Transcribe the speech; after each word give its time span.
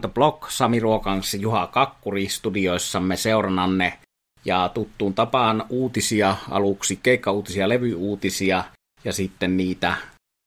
The 0.00 0.08
Block, 0.08 0.50
Sami 0.50 0.80
Ruokans, 0.80 1.34
Juha 1.34 1.66
Kakkuri 1.66 2.28
studioissamme 2.28 3.16
seurannanne 3.16 3.98
ja 4.44 4.70
tuttuun 4.74 5.14
tapaan 5.14 5.64
uutisia 5.68 6.36
aluksi, 6.50 6.96
keikkauutisia, 7.02 7.68
levyuutisia 7.68 8.64
ja 9.04 9.12
sitten 9.12 9.56
niitä 9.56 9.96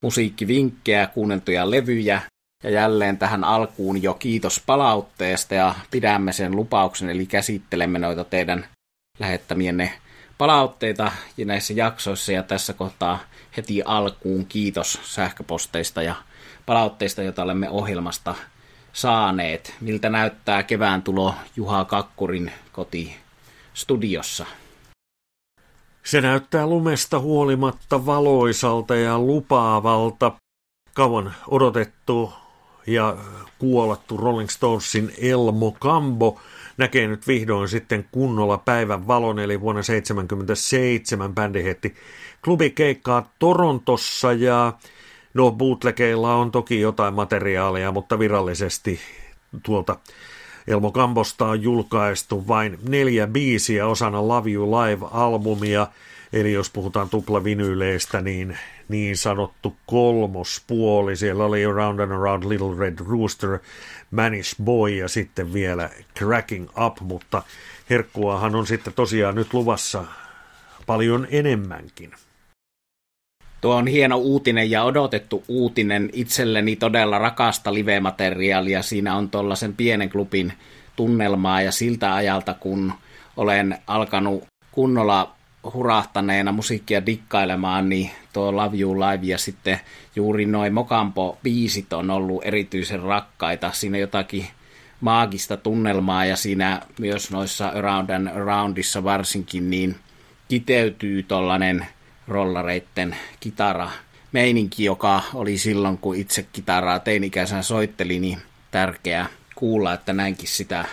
musiikkivinkkejä, 0.03 1.07
kuunneltuja 1.07 1.71
levyjä. 1.71 2.21
Ja 2.63 2.69
jälleen 2.69 3.17
tähän 3.17 3.43
alkuun 3.43 4.03
jo 4.03 4.13
kiitos 4.13 4.63
palautteesta 4.65 5.55
ja 5.55 5.75
pidämme 5.91 6.33
sen 6.33 6.55
lupauksen, 6.55 7.09
eli 7.09 7.25
käsittelemme 7.25 7.99
noita 7.99 8.23
teidän 8.23 8.65
lähettämienne 9.19 9.93
palautteita 10.37 11.11
näissä 11.45 11.73
jaksoissa 11.73 12.31
ja 12.31 12.43
tässä 12.43 12.73
kohtaa 12.73 13.19
heti 13.57 13.81
alkuun 13.85 14.45
kiitos 14.45 14.99
sähköposteista 15.03 16.03
ja 16.03 16.15
palautteista, 16.65 17.23
joita 17.23 17.43
olemme 17.43 17.69
ohjelmasta 17.69 18.35
saaneet. 18.93 19.75
Miltä 19.81 20.09
näyttää 20.09 20.63
kevään 20.63 21.01
tulo 21.01 21.35
Juha 21.55 21.85
Kakkurin 21.85 22.51
koti 22.71 23.15
studiossa? 23.73 24.45
Se 26.03 26.21
näyttää 26.21 26.67
lumesta 26.67 27.19
huolimatta 27.19 28.05
valoisalta 28.05 28.95
ja 28.95 29.19
lupaavalta. 29.19 30.31
Kauan 30.93 31.33
odotettu 31.47 32.33
ja 32.87 33.17
kuolattu 33.59 34.17
Rolling 34.17 34.49
Stonesin 34.49 35.13
Elmo 35.17 35.71
Cambo 35.71 36.39
näkee 36.77 37.07
nyt 37.07 37.27
vihdoin 37.27 37.69
sitten 37.69 38.05
kunnolla 38.11 38.57
päivän 38.57 39.07
valon, 39.07 39.39
eli 39.39 39.61
vuonna 39.61 39.81
1977 39.81 41.35
bändi 41.35 41.63
heitti 41.63 41.95
klubikeikkaa 42.43 43.31
Torontossa 43.39 44.33
ja 44.33 44.73
no 45.33 45.51
bootlegeilla 45.51 46.35
on 46.35 46.51
toki 46.51 46.79
jotain 46.79 47.13
materiaalia, 47.13 47.91
mutta 47.91 48.19
virallisesti 48.19 48.99
tuolta 49.63 49.97
Elmo 50.67 50.91
Kambosta 50.91 51.45
on 51.45 51.61
julkaistu 51.61 52.47
vain 52.47 52.79
neljä 52.87 53.27
biisiä 53.27 53.87
osana 53.87 54.27
Love 54.27 54.51
You 54.51 54.71
Live-albumia, 54.71 55.87
eli 56.33 56.53
jos 56.53 56.69
puhutaan 56.69 57.09
tuplavinyyleistä, 57.09 58.21
niin 58.21 58.57
niin 58.87 59.17
sanottu 59.17 59.75
kolmospuoli. 59.85 61.15
Siellä 61.15 61.45
oli 61.45 61.65
Around 61.65 61.99
and 61.99 62.11
Around 62.11 62.43
Little 62.49 62.77
Red 62.77 62.99
Rooster, 63.07 63.59
Manish 64.11 64.55
Boy 64.63 64.89
ja 64.89 65.07
sitten 65.07 65.53
vielä 65.53 65.89
Cracking 66.17 66.69
Up, 66.85 67.01
mutta 67.01 67.43
herkkuahan 67.89 68.55
on 68.55 68.67
sitten 68.67 68.93
tosiaan 68.93 69.35
nyt 69.35 69.53
luvassa 69.53 70.05
paljon 70.85 71.27
enemmänkin. 71.31 72.11
Tuo 73.63 73.75
on 73.75 73.87
hieno 73.87 74.17
uutinen 74.17 74.71
ja 74.71 74.83
odotettu 74.83 75.43
uutinen. 75.47 76.09
Itselleni 76.13 76.75
todella 76.75 77.17
rakasta 77.17 77.73
live-materiaalia. 77.73 78.81
Siinä 78.81 79.15
on 79.15 79.29
tuollaisen 79.29 79.73
pienen 79.73 80.09
klubin 80.09 80.53
tunnelmaa 80.95 81.61
ja 81.61 81.71
siltä 81.71 82.15
ajalta, 82.15 82.53
kun 82.53 82.93
olen 83.37 83.77
alkanut 83.87 84.43
kunnolla 84.71 85.35
hurahtaneena 85.73 86.51
musiikkia 86.51 87.05
dikkailemaan, 87.05 87.89
niin 87.89 88.11
tuo 88.33 88.55
Love 88.55 88.77
You 88.77 88.99
Live 88.99 89.25
ja 89.25 89.37
sitten 89.37 89.79
juuri 90.15 90.45
noin 90.45 90.73
Mokampo-biisit 90.73 91.93
on 91.93 92.09
ollut 92.09 92.45
erityisen 92.45 92.99
rakkaita. 92.99 93.71
Siinä 93.71 93.97
jotakin 93.97 94.47
maagista 95.01 95.57
tunnelmaa 95.57 96.25
ja 96.25 96.35
siinä 96.35 96.81
myös 96.99 97.31
noissa 97.31 97.67
Around 97.67 98.09
and 98.09 98.27
Aroundissa 98.27 99.03
varsinkin 99.03 99.69
niin 99.69 99.95
kiteytyy 100.47 101.23
tollanen 101.23 101.85
rollareitten 102.27 103.15
kitara 103.39 103.89
meininki, 104.31 104.83
joka 104.83 105.21
oli 105.33 105.57
silloin, 105.57 105.97
kun 105.97 106.15
itse 106.15 106.45
kitaraa 106.53 106.99
teinikäisenä 106.99 107.61
soitteli, 107.61 108.19
niin 108.19 108.37
tärkeää 108.71 109.27
kuulla, 109.55 109.93
että 109.93 110.13
näinkin 110.13 110.47
sitä, 110.47 110.85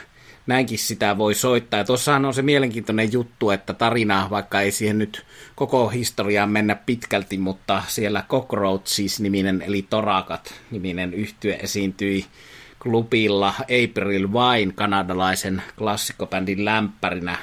näinkin 0.47 0.79
sitä 0.79 1.19
voi 1.19 1.35
soittaa. 1.35 1.81
Ja 1.81 1.85
tuossahan 1.85 2.25
on 2.25 2.35
se 2.35 2.43
mielenkiintoinen 2.43 3.13
juttu, 3.13 3.51
että 3.51 3.75
tarina, 3.75 4.27
vaikka 4.31 4.61
ei 4.61 4.71
siihen 4.71 4.99
nyt 4.99 5.27
koko 5.55 5.89
historiaan 5.89 6.51
mennä 6.51 6.75
pitkälti, 6.75 7.39
mutta 7.39 7.83
siellä 7.87 8.25
Cockroaches 8.29 9.21
niminen, 9.21 9.63
eli 9.63 9.87
Torakat 9.91 10.55
niminen 10.71 11.15
yhtye 11.15 11.59
esiintyi 11.63 12.27
klubilla 12.83 13.55
April 13.61 14.33
Wine 14.33 14.73
kanadalaisen 14.75 15.63
klassikkobändin 15.79 16.65
lämpärinä 16.65 17.39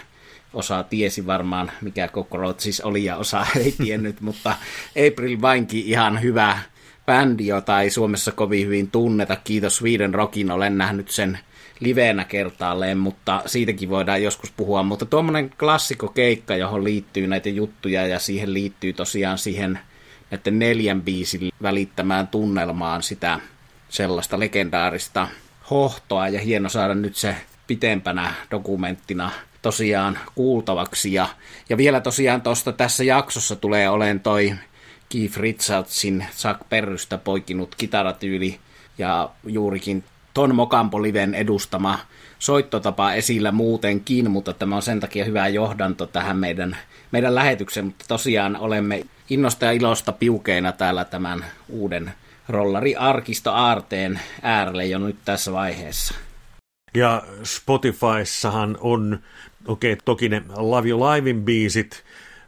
osa 0.53 0.84
tiesi 0.84 1.25
varmaan, 1.25 1.72
mikä 1.81 2.08
Cockroaches 2.08 2.81
oli 2.81 3.06
ja 3.06 3.18
osa 3.18 3.46
ei 3.59 3.72
tiennyt, 3.72 4.22
mutta 4.22 4.56
April 5.08 5.41
vainkin 5.41 5.85
ihan 5.85 6.22
hyvä 6.22 6.59
bändi, 7.06 7.47
jota 7.47 7.81
ei 7.81 7.90
Suomessa 7.90 8.31
kovin 8.31 8.66
hyvin 8.66 8.91
tunneta. 8.91 9.36
Kiitos 9.36 9.75
Sweden 9.75 10.13
Rockin, 10.13 10.52
olen 10.52 10.78
nähnyt 10.78 11.12
sen 11.12 11.40
liveenä 11.80 12.24
kertaalleen, 12.24 12.97
mutta 12.97 13.41
siitäkin 13.46 13.90
voidaan 13.90 14.24
joskus 14.24 14.52
puhua. 14.52 14.84
Mutta 14.84 15.06
tuommoinen 15.06 15.52
keikka, 16.13 16.56
johon 16.56 16.84
liittyy 16.84 17.28
näitä 17.28 17.50
juttuja 17.50 18.07
ja 18.07 18.19
siihen 18.19 18.53
liittyy 18.53 18.94
tosiaan 18.94 19.38
siihen 19.38 19.80
näiden 20.31 20.59
neljän 20.59 21.02
biisin 21.02 21.52
välittämään 21.62 22.28
tunnelmaan 22.28 23.03
sitä 23.03 23.40
sellaista 23.90 24.40
legendaarista 24.40 25.28
hohtoa 25.69 26.28
ja 26.28 26.40
hieno 26.40 26.69
saada 26.69 26.96
nyt 26.96 27.16
se 27.16 27.36
pitempänä 27.68 28.34
dokumenttina 28.52 29.31
tosiaan 29.62 30.19
kuultavaksi. 30.35 31.13
Ja, 31.13 31.28
ja 31.69 31.78
vielä 31.78 32.00
tosiaan 32.01 32.41
tuosta 32.41 32.72
tässä 32.72 33.03
jaksossa 33.03 33.56
tulee 33.56 33.90
olen 33.90 34.19
toi 34.19 34.53
Keith 35.09 35.38
Richardsin 35.38 36.25
Chuck 36.38 36.69
Perrystä 36.69 37.18
poikinut 37.18 37.75
kitaratyyli 37.75 38.59
ja 38.97 39.29
juurikin 39.45 40.03
Ton 40.34 40.56
Mokampo-liven 40.56 41.35
edustama 41.35 42.00
soittotapa 42.40 43.13
esillä 43.13 43.51
muutenkin, 43.51 44.31
mutta 44.31 44.53
tämä 44.53 44.75
on 44.75 44.81
sen 44.81 45.00
takia 45.00 45.25
hyvä 45.25 45.47
johdanto 45.47 46.06
tähän 46.06 46.38
meidän, 46.38 46.78
meidän 47.12 47.35
lähetykseen, 47.35 47.85
mutta 47.85 48.06
tosiaan 48.07 48.56
olemme 48.56 49.03
innosta 49.29 49.66
ja 49.66 49.72
ilosta 49.72 50.12
piukeina 50.12 50.72
täällä 50.72 51.06
tämän 51.06 51.45
uuden 51.69 52.13
rollari 52.50 52.95
Arkisto 52.95 53.51
Aarteen 53.51 54.19
äärelle 54.41 54.85
jo 54.85 55.00
nyt 55.00 55.18
tässä 55.25 55.53
vaiheessa. 55.53 56.26
Ja 56.97 57.24
Spotifyssahan 57.44 58.78
on, 58.81 59.19
okei 59.68 59.94
okay, 59.94 60.02
toki 60.06 60.30
ne 60.30 60.44
Love 60.56 60.90
You 60.90 61.00
Livein 61.00 61.44
biisit, 61.44 62.03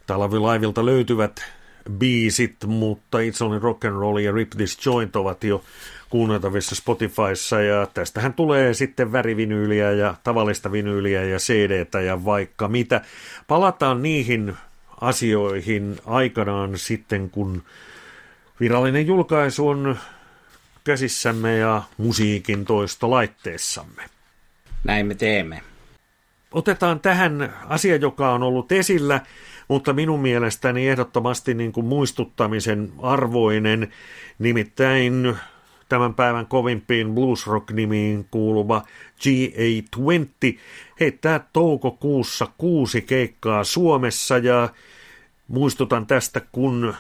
tai 0.08 0.18
Love 0.18 0.36
You 0.36 0.54
Liveilta 0.54 0.86
löytyvät 0.86 1.46
biisit, 1.92 2.56
mutta 2.68 3.18
It's 3.18 3.46
Only 3.46 3.60
Rock 3.60 3.86
and 3.86 3.96
Roll 3.96 4.18
ja 4.18 4.32
Rip 4.32 4.50
This 4.50 4.86
Joint 4.86 5.16
ovat 5.16 5.44
jo 5.44 5.64
kuunneltavissa 6.10 6.76
Spotifyssa 6.76 7.62
ja 7.62 7.88
tästähän 7.94 8.34
tulee 8.34 8.74
sitten 8.74 9.12
värivinyyliä 9.12 9.92
ja 9.92 10.16
tavallista 10.24 10.72
vinyyliä 10.72 11.24
ja 11.24 11.38
cd 11.38 12.04
ja 12.06 12.26
vaikka 12.26 12.68
mitä. 12.68 13.02
Palataan 13.48 14.04
niihin 14.04 14.58
asioihin 15.02 15.98
aikanaan 16.06 16.78
sitten, 16.78 17.30
kun 17.30 17.64
virallinen 18.60 19.08
julkaisu 19.08 19.68
on 19.68 19.98
käsissämme 20.84 21.58
ja 21.58 21.84
musiikin 21.98 22.66
toistolaitteessamme. 22.66 24.19
Näin 24.84 25.08
me 25.08 25.16
teemme. 25.16 25.62
Otetaan 26.52 27.00
tähän 27.00 27.54
asia, 27.68 27.96
joka 27.96 28.34
on 28.34 28.44
ollut 28.44 28.72
esillä, 28.72 29.22
mutta 29.68 29.94
minun 29.94 30.20
mielestäni 30.20 30.90
ehdottomasti 30.90 31.54
niin 31.54 31.72
kuin 31.72 31.86
muistuttamisen 31.86 32.92
arvoinen, 33.02 33.92
nimittäin 34.40 35.38
tämän 35.90 36.14
päivän 36.14 36.46
kovimpiin 36.46 37.08
bluesrock-nimiin 37.16 38.26
kuuluva 38.32 38.84
GA20 39.20 40.58
heittää 41.00 41.48
toukokuussa 41.54 42.48
kuusi 42.58 43.02
keikkaa 43.02 43.64
Suomessa 43.64 44.38
ja 44.38 44.70
muistutan 45.48 46.08
tästä, 46.08 46.42
kun 46.52 46.94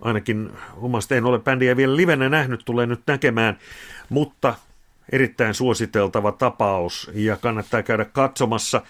ainakin 0.00 0.50
omasta 0.76 1.14
en 1.14 1.24
ole 1.24 1.38
bändiä 1.38 1.76
vielä 1.76 1.96
livenä 1.96 2.28
nähnyt, 2.28 2.62
tulee 2.64 2.86
nyt 2.86 3.00
näkemään, 3.06 3.58
mutta 4.08 4.54
erittäin 5.12 5.54
suositeltava 5.54 6.32
tapaus 6.32 7.10
ja 7.14 7.36
kannattaa 7.36 7.82
käydä 7.82 8.04
katsomassa. 8.04 8.82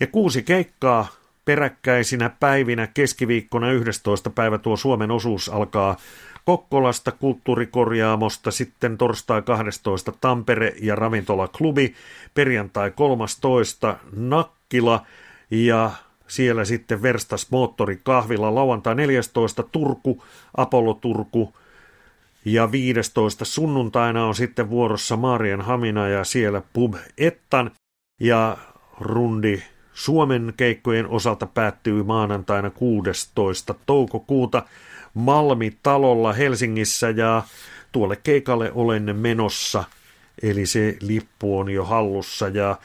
Ja 0.00 0.06
kuusi 0.06 0.42
keikkaa 0.42 1.06
peräkkäisinä 1.44 2.30
päivinä 2.40 2.86
keskiviikkona 2.86 3.72
11. 3.72 4.30
päivä 4.30 4.58
tuo 4.58 4.76
Suomen 4.76 5.10
osuus 5.10 5.48
alkaa 5.48 5.96
Kokkolasta 6.44 7.12
kulttuurikorjaamosta, 7.12 8.50
sitten 8.50 8.98
torstai 8.98 9.42
12. 9.42 10.12
Tampere 10.20 10.74
ja 10.80 10.94
ravintolaklubi, 10.94 11.94
perjantai 12.34 12.90
13. 12.90 13.96
Nakkila 14.16 15.06
ja 15.50 15.90
siellä 16.26 16.64
sitten 16.64 17.02
Verstas 17.02 17.50
Moottori 17.50 18.00
kahvilla 18.02 18.54
lauantai 18.54 18.94
14. 18.94 19.62
Turku, 19.62 20.24
Apollo 20.56 20.94
Turku, 20.94 21.54
ja 22.44 22.72
15. 22.72 23.44
sunnuntaina 23.44 24.26
on 24.26 24.34
sitten 24.34 24.70
vuorossa 24.70 25.16
Marien 25.16 25.60
Hamina 25.60 26.08
ja 26.08 26.24
siellä 26.24 26.62
Pub 26.72 26.94
Ettan. 27.18 27.70
Ja 28.20 28.56
rundi 29.00 29.62
Suomen 29.92 30.52
keikkojen 30.56 31.08
osalta 31.08 31.46
päättyy 31.46 32.02
maanantaina 32.02 32.70
16. 32.70 33.74
toukokuuta 33.86 34.62
Malmi-talolla 35.14 36.32
Helsingissä 36.32 37.10
ja 37.10 37.42
tuolle 37.92 38.16
keikalle 38.16 38.72
olen 38.74 39.16
menossa 39.16 39.84
eli 40.42 40.66
se 40.66 40.96
lippu 41.00 41.58
on 41.58 41.70
jo 41.70 41.84
hallussa 41.84 42.48
ja 42.48 42.76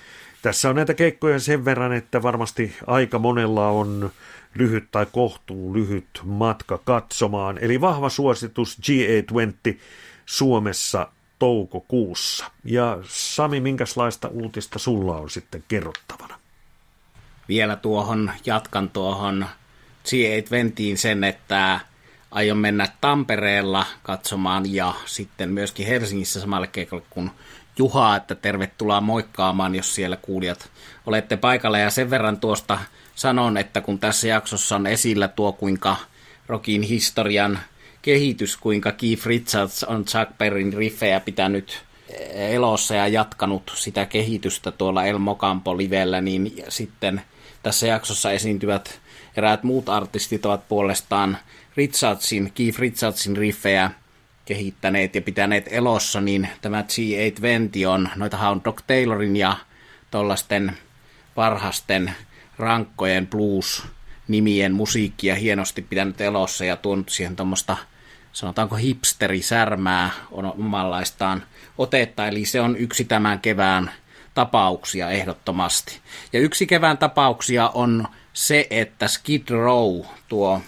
tässä 0.42 0.70
on 0.70 0.76
näitä 0.76 0.94
keikkoja 0.94 1.40
sen 1.40 1.66
verran, 1.66 1.94
että 1.94 2.22
varmasti 2.22 2.76
aika 2.88 3.20
monella 3.20 3.68
on 3.68 4.12
lyhyt 4.56 4.92
tai 4.92 5.06
kohtuu 5.12 5.74
lyhyt 5.74 6.22
matka 6.24 6.78
katsomaan. 6.78 7.58
Eli 7.62 7.82
vahva 7.82 8.10
suositus 8.10 8.78
GA20 8.82 9.78
Suomessa 10.26 11.08
toukokuussa. 11.40 12.52
Ja 12.64 12.98
Sami, 13.04 13.60
minkälaista 13.60 14.28
uutista 14.28 14.80
sulla 14.80 15.18
on 15.18 15.30
sitten 15.30 15.64
kerrottavana? 15.68 16.40
Vielä 17.48 17.76
tuohon, 17.76 18.32
jatkan 18.46 18.90
tuohon 18.90 19.46
G8-ventiin 20.06 20.98
sen, 20.98 21.24
että 21.24 21.80
aion 22.32 22.58
mennä 22.58 22.88
Tampereella 23.02 23.86
katsomaan 24.04 24.74
ja 24.74 24.94
sitten 25.06 25.50
myöskin 25.50 25.88
Helsingissä 25.88 26.40
samalle 26.40 26.68
keikalle 26.68 27.04
kuin 27.10 27.32
Juha, 27.78 28.16
että 28.16 28.36
tervetuloa 28.36 29.02
moikkaamaan, 29.02 29.76
jos 29.76 29.96
siellä 29.96 30.18
kuulijat 30.18 30.70
olette 31.06 31.38
paikalla. 31.38 31.78
Ja 31.78 31.90
sen 31.90 32.10
verran 32.10 32.40
tuosta 32.40 32.80
sanon, 33.18 33.58
että 33.58 33.82
kun 33.82 34.00
tässä 34.00 34.28
jaksossa 34.28 34.76
on 34.76 34.88
esillä 34.88 35.28
tuo, 35.28 35.52
kuinka 35.52 35.96
Rockin 36.48 36.82
historian 36.82 37.60
kehitys, 38.02 38.58
kuinka 38.58 38.92
Keith 38.92 39.26
Richards 39.26 39.84
on 39.84 40.06
Chuck 40.06 40.38
Berryn 40.38 40.74
riffejä 40.74 41.20
pitänyt 41.20 41.84
elossa 42.34 42.96
ja 42.96 43.08
jatkanut 43.08 43.72
sitä 43.76 44.06
kehitystä 44.06 44.72
tuolla 44.72 45.06
El 45.06 45.18
Mocampo 45.18 45.78
livellä, 45.78 46.22
niin 46.22 46.64
sitten 46.70 47.22
tässä 47.64 47.88
jaksossa 47.88 48.32
esiintyvät 48.32 49.00
eräät 49.38 49.64
muut 49.64 49.90
artistit 49.90 50.46
ovat 50.46 50.68
puolestaan 50.68 51.38
Richardsin, 51.78 52.52
Keith 52.56 52.80
Richardsin 52.80 53.38
riffejä 53.38 53.92
kehittäneet 54.46 55.16
ja 55.16 55.22
pitäneet 55.22 55.66
elossa, 55.72 56.22
niin 56.22 56.50
tämä 56.62 56.82
G820 56.82 57.88
on, 57.88 58.10
noitahan 58.16 58.52
on 58.52 58.62
Doc 58.66 58.82
Taylorin 58.88 59.36
ja 59.36 59.58
tollasten 60.12 60.78
varhasten 61.36 62.14
rankkojen 62.60 63.28
blues-nimien 63.28 64.74
musiikkia 64.74 65.36
hienosti 65.36 65.82
pitänyt 65.82 66.22
elossa 66.22 66.66
ja 66.66 66.76
tuonut 66.76 67.10
siihen 67.10 67.36
tuommoista, 67.36 67.78
sanotaanko 68.34 68.76
hipsterisärmää 68.76 70.10
on 70.32 70.46
omanlaistaan 70.46 71.44
otetta, 71.78 72.28
eli 72.28 72.46
se 72.46 72.62
on 72.62 72.78
yksi 72.78 73.06
tämän 73.06 73.40
kevään 73.40 73.92
tapauksia 74.34 75.10
ehdottomasti. 75.10 76.00
Ja 76.34 76.40
yksi 76.40 76.68
kevään 76.68 76.98
tapauksia 76.98 77.70
on 77.70 78.08
se, 78.34 78.68
että 78.70 79.08
Skid 79.08 79.50
Row, 79.50 80.02
tuo 80.28 80.62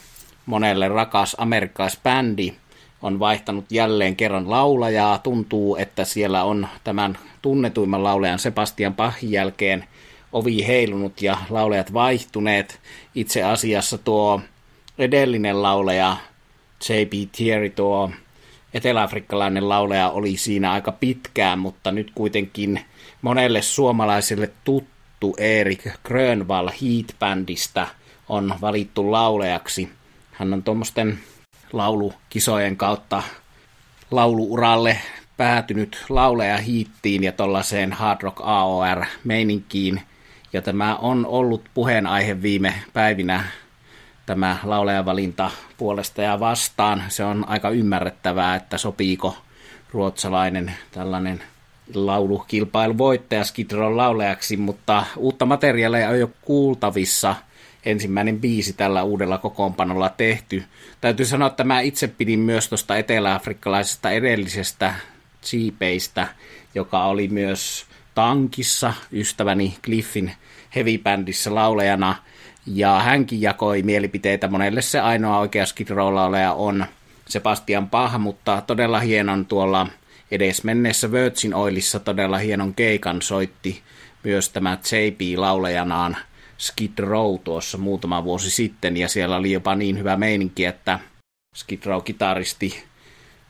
monelle 0.45 0.87
rakas 0.87 1.35
amerikkalaisbändi, 1.39 2.53
on 3.01 3.19
vaihtanut 3.19 3.65
jälleen 3.71 4.15
kerran 4.15 4.49
laulajaa. 4.49 5.17
Tuntuu, 5.17 5.75
että 5.75 6.05
siellä 6.05 6.43
on 6.43 6.67
tämän 6.83 7.17
tunnetuimman 7.41 8.03
laulajan 8.03 8.39
Sebastian 8.39 8.93
Pahin 8.93 9.31
jälkeen 9.31 9.85
ovi 10.33 10.67
heilunut 10.67 11.21
ja 11.21 11.37
laulajat 11.49 11.93
vaihtuneet. 11.93 12.79
Itse 13.15 13.43
asiassa 13.43 13.97
tuo 13.97 14.41
edellinen 14.97 15.61
laulaja 15.61 16.17
J.B. 16.89 17.13
Thierry, 17.31 17.69
tuo 17.69 18.11
eteläafrikkalainen 18.73 19.69
laulaja, 19.69 20.09
oli 20.09 20.37
siinä 20.37 20.71
aika 20.71 20.91
pitkään, 20.91 21.59
mutta 21.59 21.91
nyt 21.91 22.11
kuitenkin 22.15 22.81
monelle 23.21 23.61
suomalaiselle 23.61 24.51
tuttu 24.63 25.35
Erik 25.37 25.87
Grönvall 26.03 26.69
Heat-bändistä 26.69 27.87
on 28.29 28.55
valittu 28.61 29.11
laulajaksi. 29.11 29.89
Hän 30.31 30.53
on 30.53 30.63
tuommoisten 30.63 31.19
laulukisojen 31.73 32.77
kautta 32.77 33.23
lauluuralle 34.11 34.97
päätynyt 35.37 36.05
lauleja 36.09 36.57
hiittiin 36.57 37.23
ja 37.23 37.31
tuollaiseen 37.31 37.93
Hard 37.93 38.21
Rock 38.21 38.39
AOR-meininkiin. 38.43 40.01
Ja 40.53 40.61
tämä 40.61 40.95
on 40.95 41.25
ollut 41.25 41.63
puheenaihe 41.73 42.41
viime 42.41 42.73
päivinä, 42.93 43.43
tämä 44.25 44.57
laulajavalinta 44.63 45.51
puolesta 45.77 46.21
ja 46.21 46.39
vastaan. 46.39 47.03
Se 47.07 47.23
on 47.23 47.45
aika 47.47 47.69
ymmärrettävää, 47.69 48.55
että 48.55 48.77
sopiiko 48.77 49.37
ruotsalainen 49.91 50.73
tällainen 50.91 51.43
laulukilpailu 51.93 52.97
voittaja 52.97 53.43
Skid 53.43 53.71
Row 53.71 53.95
laulajaksi, 53.95 54.57
mutta 54.57 55.05
uutta 55.17 55.45
materiaalia 55.45 56.09
on 56.09 56.19
jo 56.19 56.31
kuultavissa– 56.41 57.35
ensimmäinen 57.85 58.39
biisi 58.39 58.73
tällä 58.73 59.03
uudella 59.03 59.37
kokoonpanolla 59.37 60.09
tehty. 60.09 60.63
Täytyy 61.01 61.25
sanoa, 61.25 61.47
että 61.47 61.63
mä 61.63 61.79
itse 61.79 62.07
pidin 62.07 62.39
myös 62.39 62.69
tuosta 62.69 62.97
eteläafrikkalaisesta 62.97 64.11
edellisestä 64.11 64.93
siipeistä, 65.41 66.27
joka 66.75 67.03
oli 67.03 67.27
myös 67.27 67.85
tankissa 68.19 68.93
ystäväni 69.11 69.77
Cliffin 69.83 70.31
heavy-bändissä 70.75 71.55
laulajana, 71.55 72.15
ja 72.65 72.99
hänkin 72.99 73.41
jakoi 73.41 73.83
mielipiteitä. 73.83 74.47
Monelle 74.47 74.81
se 74.81 74.99
ainoa 74.99 75.39
oikea 75.39 75.65
Skid 75.65 75.87
on 76.55 76.85
Sebastian 77.27 77.89
Pah, 77.89 78.19
mutta 78.19 78.61
todella 78.67 78.99
hienon 78.99 79.45
tuolla 79.45 79.87
edesmenneessä 80.31 81.11
Virgin 81.11 81.55
Oilissa 81.55 81.99
todella 81.99 82.37
hienon 82.37 82.73
keikan 82.73 83.21
soitti 83.21 83.81
myös 84.23 84.49
tämä 84.49 84.77
JP 84.91 85.39
laulejanaan– 85.39 86.17
Skid 86.59 86.99
Row 86.99 87.39
tuossa 87.43 87.77
muutama 87.77 88.23
vuosi 88.23 88.49
sitten, 88.49 88.97
ja 88.97 89.09
siellä 89.09 89.35
oli 89.35 89.51
jopa 89.51 89.75
niin 89.75 89.97
hyvä 89.97 90.17
meininki, 90.17 90.65
että 90.65 90.99
Skid 91.55 91.83
Row-kitaristi 91.85 92.83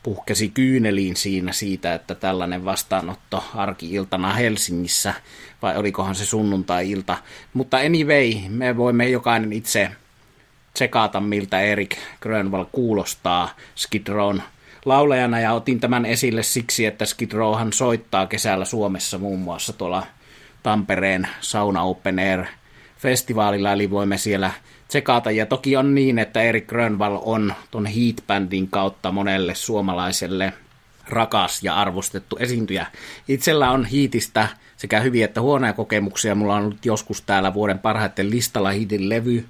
puhkesi 0.02 0.48
kyyneliin 0.48 1.16
siinä 1.16 1.52
siitä, 1.52 1.94
että 1.94 2.14
tällainen 2.14 2.64
vastaanotto 2.64 3.44
arki-iltana 3.54 4.34
Helsingissä, 4.34 5.14
vai 5.62 5.76
olikohan 5.76 6.14
se 6.14 6.26
sunnuntai-ilta. 6.26 7.16
Mutta 7.54 7.76
anyway, 7.76 8.34
me 8.48 8.76
voimme 8.76 9.08
jokainen 9.08 9.52
itse 9.52 9.90
tsekata, 10.74 11.20
miltä 11.20 11.60
Erik 11.60 11.96
Grönvall 12.20 12.64
kuulostaa 12.72 13.56
Skid 13.74 14.08
Rown 14.08 14.40
laulajana, 14.84 15.40
ja 15.40 15.52
otin 15.52 15.80
tämän 15.80 16.06
esille 16.06 16.42
siksi, 16.42 16.86
että 16.86 17.04
Skid 17.04 17.32
Rowhan 17.32 17.72
soittaa 17.72 18.26
kesällä 18.26 18.64
Suomessa 18.64 19.18
muun 19.18 19.40
muassa 19.40 19.72
tuolla 19.72 20.06
Tampereen 20.62 21.28
Sauna 21.40 21.82
Open 21.82 22.18
Air– 22.18 22.44
festivaalilla, 23.00 23.72
eli 23.72 23.90
voimme 23.90 24.18
siellä 24.18 24.50
tsekata. 24.90 25.30
Ja 25.30 25.46
toki 25.46 25.76
on 25.76 25.94
niin, 25.94 26.18
että 26.18 26.42
Erik 26.42 26.66
Grönvall 26.66 27.18
on 27.22 27.54
tuon 27.70 27.86
Heat-bändin 27.86 28.68
kautta 28.70 29.12
monelle 29.12 29.54
suomalaiselle 29.54 30.52
rakas 31.08 31.62
ja 31.62 31.74
arvostettu 31.74 32.36
esiintyjä. 32.40 32.86
Itsellä 33.28 33.70
on 33.70 33.84
hiitistä 33.84 34.48
sekä 34.76 35.00
hyviä 35.00 35.24
että 35.24 35.40
huonoja 35.40 35.72
kokemuksia. 35.72 36.34
Mulla 36.34 36.54
on 36.56 36.62
ollut 36.62 36.86
joskus 36.86 37.22
täällä 37.22 37.54
vuoden 37.54 37.78
parhaiten 37.78 38.30
listalla 38.30 38.70
hiitin 38.70 39.08
levy, 39.08 39.44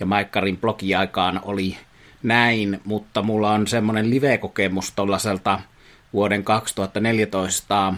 ja 0.00 0.06
Maikkarin 0.06 0.56
blogiaikaan 0.56 1.40
oli 1.44 1.76
näin, 2.22 2.80
mutta 2.84 3.22
mulla 3.22 3.50
on 3.50 3.66
semmoinen 3.66 4.10
live-kokemus 4.10 4.92
tuollaiselta 4.92 5.60
vuoden 6.12 6.44
2014 6.44 7.94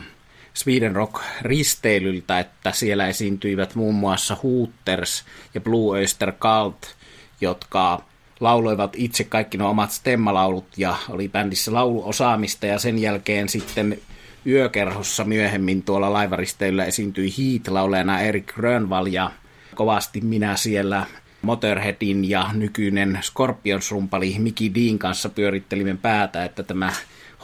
Sweden 0.57 0.97
Rock 0.97 1.23
risteilyltä, 1.43 2.39
että 2.39 2.73
siellä 2.73 3.07
esiintyivät 3.07 3.75
muun 3.75 3.95
muassa 3.95 4.37
Hooters 4.43 5.25
ja 5.55 5.61
Blue 5.61 5.99
Oyster 5.99 6.33
Cult, 6.33 6.95
jotka 7.41 8.03
lauloivat 8.41 8.93
itse 8.97 9.25
kaikki 9.25 9.59
nuo 9.59 9.71
omat 9.71 9.91
stemmalaulut 9.91 10.67
ja 10.77 10.97
oli 11.09 11.29
bändissä 11.29 11.73
lauluosaamista 11.73 12.67
ja 12.67 12.79
sen 12.79 12.99
jälkeen 12.99 13.49
sitten 13.49 13.99
yökerhossa 14.47 15.25
myöhemmin 15.25 15.83
tuolla 15.83 16.13
laivaristeilyllä 16.13 16.85
esiintyi 16.85 17.31
Heat-laulajana 17.39 18.21
Erik 18.21 18.55
Grönvall 18.55 19.07
ja 19.07 19.31
kovasti 19.75 20.21
minä 20.21 20.57
siellä 20.57 21.07
Motorheadin 21.43 22.31
ja 22.31 22.51
nykyinen 22.53 23.19
Scorpions-rumpali 23.23 24.39
Mickey 24.39 24.75
Dean 24.75 24.99
kanssa 24.99 25.29
pyörittelimme 25.29 25.97
päätä, 26.03 26.45
että 26.45 26.63
tämä 26.63 26.93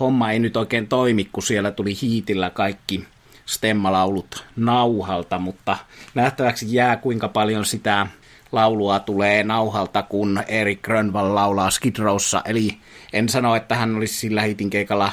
homma 0.00 0.30
ei 0.30 0.38
nyt 0.38 0.56
oikein 0.56 0.88
toimi, 0.88 1.28
kun 1.32 1.42
siellä 1.42 1.70
tuli 1.70 1.99
hiitillä 2.02 2.50
kaikki 2.50 3.04
stemmalaulut 3.46 4.44
nauhalta, 4.56 5.38
mutta 5.38 5.76
nähtäväksi 6.14 6.75
jää 6.75 6.96
kuinka 6.96 7.28
paljon 7.28 7.64
sitä 7.64 8.06
laulua 8.52 9.00
tulee 9.00 9.44
nauhalta, 9.44 10.02
kun 10.02 10.42
Erik 10.49 10.82
Grönvall 10.82 11.34
laulaa 11.34 11.70
Skid 11.70 11.96
Rowssa. 11.99 12.42
Eli 12.44 12.78
en 13.12 13.28
sano, 13.28 13.56
että 13.56 13.75
hän 13.75 13.96
olisi 13.96 14.14
sillä 14.14 14.42
hiitin 14.42 14.70
keikalla 14.70 15.12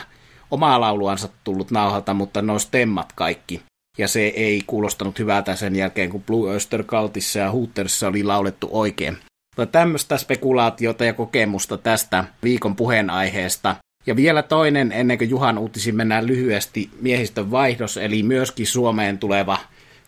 omaa 0.52 0.82
lauluansa 0.82 1.30
tullut 1.44 1.72
nauhalta, 1.72 2.14
mutta 2.14 2.42
nuo 2.42 2.60
stemmat 2.60 3.14
kaikki. 3.16 3.62
Ja 3.98 4.08
se 4.08 4.22
ei 4.22 4.64
kuulostanut 4.68 5.20
hyvältä 5.20 5.56
sen 5.56 5.76
jälkeen, 5.76 6.10
kun 6.10 6.24
Blue 6.24 6.52
Oyster 6.52 6.84
Cultissa 6.84 7.40
ja 7.40 7.52
Hooterissa 7.52 8.08
oli 8.08 8.24
laulettu 8.24 8.70
oikein. 8.72 9.18
Mutta 9.58 9.72
tämmöistä 9.72 10.18
spekulaatiota 10.18 11.06
ja 11.06 11.14
kokemusta 11.14 11.78
tästä 11.78 12.24
viikon 12.44 12.76
puheenaiheesta. 12.76 13.76
Ja 14.10 14.16
vielä 14.16 14.44
toinen, 14.44 14.92
ennen 14.92 15.18
kuin 15.18 15.30
Juhan 15.30 15.58
uutisiin 15.58 15.96
mennään 15.96 16.28
lyhyesti, 16.28 16.90
miehistön 17.02 17.52
vaihdos, 17.52 17.98
eli 17.98 18.24
myöskin 18.24 18.68
Suomeen 18.68 19.18
tuleva 19.18 19.58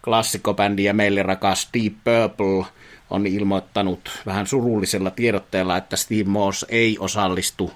klassikobändi 0.03 0.83
ja 0.83 0.93
meille 0.93 1.23
rakas 1.23 1.69
Deep 1.73 1.93
Purple 1.93 2.65
on 3.09 3.27
ilmoittanut 3.27 4.21
vähän 4.25 4.47
surullisella 4.47 5.11
tiedotteella, 5.11 5.77
että 5.77 5.95
Steve 5.95 6.23
Moss 6.23 6.65
ei 6.69 6.97
osallistu 6.99 7.71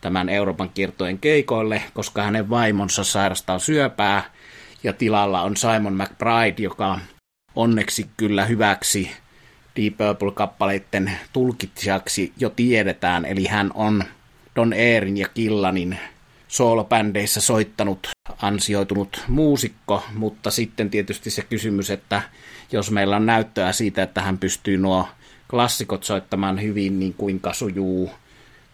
tämän 0.00 0.28
Euroopan 0.28 0.70
kiertojen 0.74 1.18
keikoille, 1.18 1.82
koska 1.94 2.22
hänen 2.22 2.50
vaimonsa 2.50 3.04
sairastaa 3.04 3.58
syöpää 3.58 4.22
ja 4.82 4.92
tilalla 4.92 5.42
on 5.42 5.56
Simon 5.56 5.94
McBride, 5.94 6.62
joka 6.62 6.98
onneksi 7.54 8.06
kyllä 8.16 8.44
hyväksi 8.44 9.10
Deep 9.76 9.94
Purple-kappaleiden 9.96 11.10
tulkitsijaksi 11.32 12.32
jo 12.36 12.50
tiedetään, 12.50 13.24
eli 13.24 13.46
hän 13.46 13.70
on 13.74 14.04
Don 14.56 14.72
Eerin 14.72 15.16
ja 15.16 15.28
Killanin 15.28 15.98
soolobändeissä 16.48 17.40
soittanut, 17.40 18.08
ansioitunut 18.42 19.22
muusikko, 19.28 20.02
mutta 20.14 20.50
sitten 20.50 20.90
tietysti 20.90 21.30
se 21.30 21.42
kysymys, 21.42 21.90
että 21.90 22.22
jos 22.72 22.90
meillä 22.90 23.16
on 23.16 23.26
näyttöä 23.26 23.72
siitä, 23.72 24.02
että 24.02 24.22
hän 24.22 24.38
pystyy 24.38 24.76
nuo 24.76 25.08
klassikot 25.50 26.04
soittamaan 26.04 26.62
hyvin, 26.62 27.00
niin 27.00 27.14
kuinka 27.14 27.52
sujuu 27.52 28.10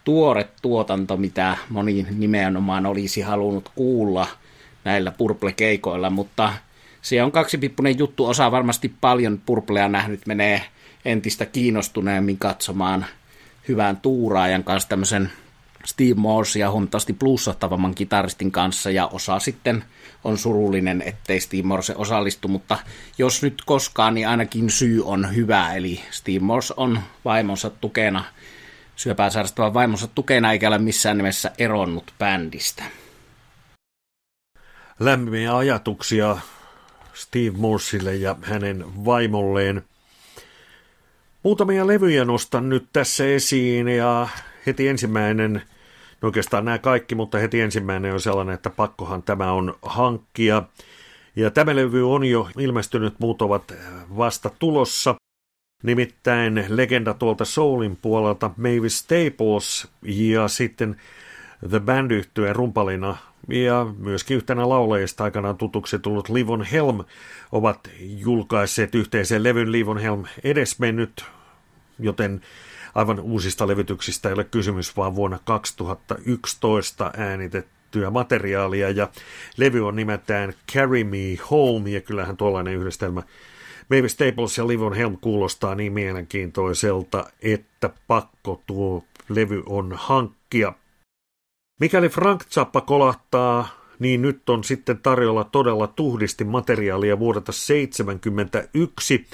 tuore 0.03 0.47
tuotanto, 0.61 1.17
mitä 1.17 1.57
moni 1.69 2.05
nimenomaan 2.17 2.85
olisi 2.85 3.21
halunnut 3.21 3.71
kuulla 3.75 4.27
näillä 4.83 5.11
Purple-keikoilla, 5.11 6.09
mutta 6.09 6.53
se 7.01 7.23
on 7.23 7.31
kaksipippunen 7.31 7.99
juttu, 7.99 8.25
osa 8.25 8.51
varmasti 8.51 8.93
paljon 9.01 9.41
Purplea 9.45 9.87
nähnyt 9.87 10.27
menee 10.27 10.63
entistä 11.05 11.45
kiinnostuneemmin 11.45 12.37
katsomaan 12.37 13.05
hyvän 13.67 13.97
tuuraajan 13.97 14.63
kanssa 14.63 14.89
tämmöisen 14.89 15.31
Steve 15.85 16.13
Morse 16.13 16.59
ja 16.59 16.71
huomattavasti 16.71 17.13
plussahtavamman 17.13 17.95
kitaristin 17.95 18.51
kanssa, 18.51 18.91
ja 18.91 19.07
osa 19.07 19.39
sitten 19.39 19.83
on 20.23 20.37
surullinen, 20.37 21.01
ettei 21.01 21.39
Steve 21.39 21.63
Morse 21.63 21.95
osallistu, 21.95 22.47
mutta 22.47 22.77
jos 23.17 23.43
nyt 23.43 23.61
koskaan, 23.65 24.13
niin 24.13 24.27
ainakin 24.27 24.69
syy 24.69 25.05
on 25.05 25.35
hyvä, 25.35 25.73
eli 25.73 26.01
Steve 26.11 26.39
Morse 26.39 26.73
on 26.77 26.99
vaimonsa 27.25 27.69
tukena, 27.69 28.23
syöpää 28.95 29.29
sairastavan 29.29 29.73
vaimonsa 29.73 30.07
tukena, 30.07 30.51
eikä 30.51 30.67
ole 30.67 30.77
missään 30.77 31.17
nimessä 31.17 31.51
eronnut 31.57 32.13
bändistä. 32.19 32.83
Lämpimiä 34.99 35.57
ajatuksia 35.57 36.37
Steve 37.13 37.57
Morsille 37.57 38.15
ja 38.15 38.35
hänen 38.41 39.05
vaimolleen. 39.05 39.83
Muutamia 41.43 41.87
levyjä 41.87 42.25
nostan 42.25 42.69
nyt 42.69 42.85
tässä 42.93 43.25
esiin 43.25 43.87
ja 43.87 44.27
heti 44.65 44.87
ensimmäinen, 44.87 45.53
no 46.21 46.25
oikeastaan 46.25 46.65
nämä 46.65 46.77
kaikki, 46.77 47.15
mutta 47.15 47.37
heti 47.37 47.61
ensimmäinen 47.61 48.13
on 48.13 48.21
sellainen, 48.21 48.55
että 48.55 48.69
pakkohan 48.69 49.23
tämä 49.23 49.51
on 49.51 49.75
hankkia. 49.81 50.63
Ja 51.35 51.51
tämä 51.51 51.75
levy 51.75 52.13
on 52.13 52.25
jo 52.25 52.49
ilmestynyt, 52.57 53.19
muut 53.19 53.41
ovat 53.41 53.73
vasta 54.17 54.49
tulossa. 54.59 55.15
Nimittäin 55.83 56.65
legenda 56.69 57.13
tuolta 57.13 57.45
Soulin 57.45 57.95
puolelta 58.01 58.51
Mavis 58.57 58.97
Staples 58.97 59.87
ja 60.01 60.47
sitten 60.47 60.95
The 61.69 61.79
Band 61.79 62.11
yhtyeen 62.11 62.55
rumpalina 62.55 63.17
ja 63.47 63.85
myöskin 63.97 64.37
yhtenä 64.37 64.69
laulajista 64.69 65.23
aikanaan 65.23 65.57
tutuksi 65.57 65.99
tullut 65.99 66.29
Livon 66.29 66.63
Helm 66.63 67.03
ovat 67.51 67.89
julkaisseet 67.99 68.95
yhteisen 68.95 69.43
levyn 69.43 69.71
Livon 69.71 69.97
Helm 69.97 70.23
edesmennyt, 70.43 71.25
joten 71.99 72.41
aivan 72.95 73.19
uusista 73.19 73.67
levytyksistä 73.67 74.29
ei 74.29 74.33
ole 74.33 74.43
kysymys, 74.43 74.97
vaan 74.97 75.15
vuonna 75.15 75.39
2011 75.43 77.11
äänitettyä 77.17 78.09
materiaalia, 78.09 78.89
ja 78.89 79.09
levy 79.57 79.87
on 79.87 79.95
nimeltään 79.95 80.53
Carry 80.73 81.03
Me 81.03 81.37
Home, 81.51 81.89
ja 81.89 82.01
kyllähän 82.01 82.37
tuollainen 82.37 82.75
yhdistelmä 82.75 83.23
Mavis 83.89 84.11
Staples 84.11 84.57
ja 84.57 84.67
Livon 84.67 84.93
Helm 84.93 85.17
kuulostaa 85.21 85.75
niin 85.75 85.93
mielenkiintoiselta, 85.93 87.25
että 87.41 87.89
pakko 88.07 88.61
tuo 88.67 89.03
levy 89.29 89.63
on 89.65 89.93
hankkia. 89.95 90.73
Mikäli 91.79 92.09
Frank 92.09 92.43
Zappa 92.43 92.81
kolahtaa, 92.81 93.67
niin 93.99 94.21
nyt 94.21 94.49
on 94.49 94.63
sitten 94.63 94.97
tarjolla 94.97 95.43
todella 95.43 95.87
tuhdisti 95.87 96.43
materiaalia 96.43 97.19
vuodelta 97.19 97.45
1971, 97.45 99.27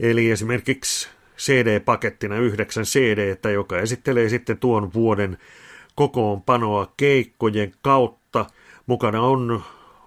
eli 0.00 0.30
esimerkiksi 0.30 1.08
CD-pakettina 1.42 2.36
yhdeksän 2.36 2.84
CD, 2.84 3.52
joka 3.52 3.78
esittelee 3.78 4.28
sitten 4.28 4.58
tuon 4.58 4.92
vuoden 4.92 5.38
kokoonpanoa 5.94 6.92
keikkojen 6.96 7.72
kautta. 7.82 8.46
Mukana 8.86 9.20
on 9.20 9.62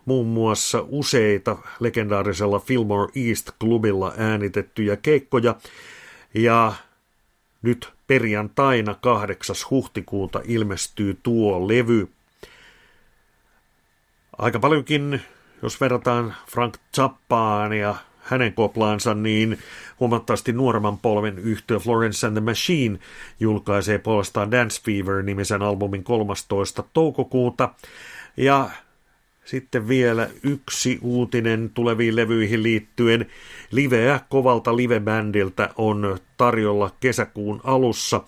muun 0.05 0.27
muassa 0.27 0.85
useita 0.87 1.57
legendaarisella 1.79 2.59
Fillmore 2.59 3.11
East-klubilla 3.15 4.13
äänitettyjä 4.17 4.97
keikkoja, 4.97 5.55
ja 6.33 6.73
nyt 7.61 7.93
perjantaina 8.07 8.95
8. 9.01 9.55
huhtikuuta 9.69 10.41
ilmestyy 10.43 11.19
tuo 11.23 11.67
levy. 11.67 12.07
Aika 14.37 14.59
paljonkin, 14.59 15.21
jos 15.61 15.81
verrataan 15.81 16.35
Frank 16.51 16.77
Zappaan 16.95 17.73
ja 17.73 17.95
hänen 18.25 18.53
koplaansa, 18.53 19.13
niin 19.13 19.57
huomattavasti 19.99 20.53
nuoremman 20.53 20.97
polven 20.97 21.39
yhtiö 21.39 21.79
Florence 21.79 22.27
and 22.27 22.33
the 22.33 22.41
Machine 22.41 22.99
julkaisee 23.39 23.97
puolestaan 23.97 24.51
Dance 24.51 24.81
Fever-nimisen 24.81 25.61
albumin 25.61 26.03
13. 26.03 26.83
toukokuuta. 26.93 27.69
Ja 28.37 28.69
sitten 29.45 29.87
vielä 29.87 30.29
yksi 30.43 30.99
uutinen 31.01 31.71
tuleviin 31.73 32.15
levyihin 32.15 32.63
liittyen. 32.63 33.25
Liveä 33.71 34.19
kovalta 34.29 34.75
livebändiltä 34.75 35.69
on 35.75 36.17
tarjolla 36.37 36.91
kesäkuun 36.99 37.61
alussa. 37.63 38.21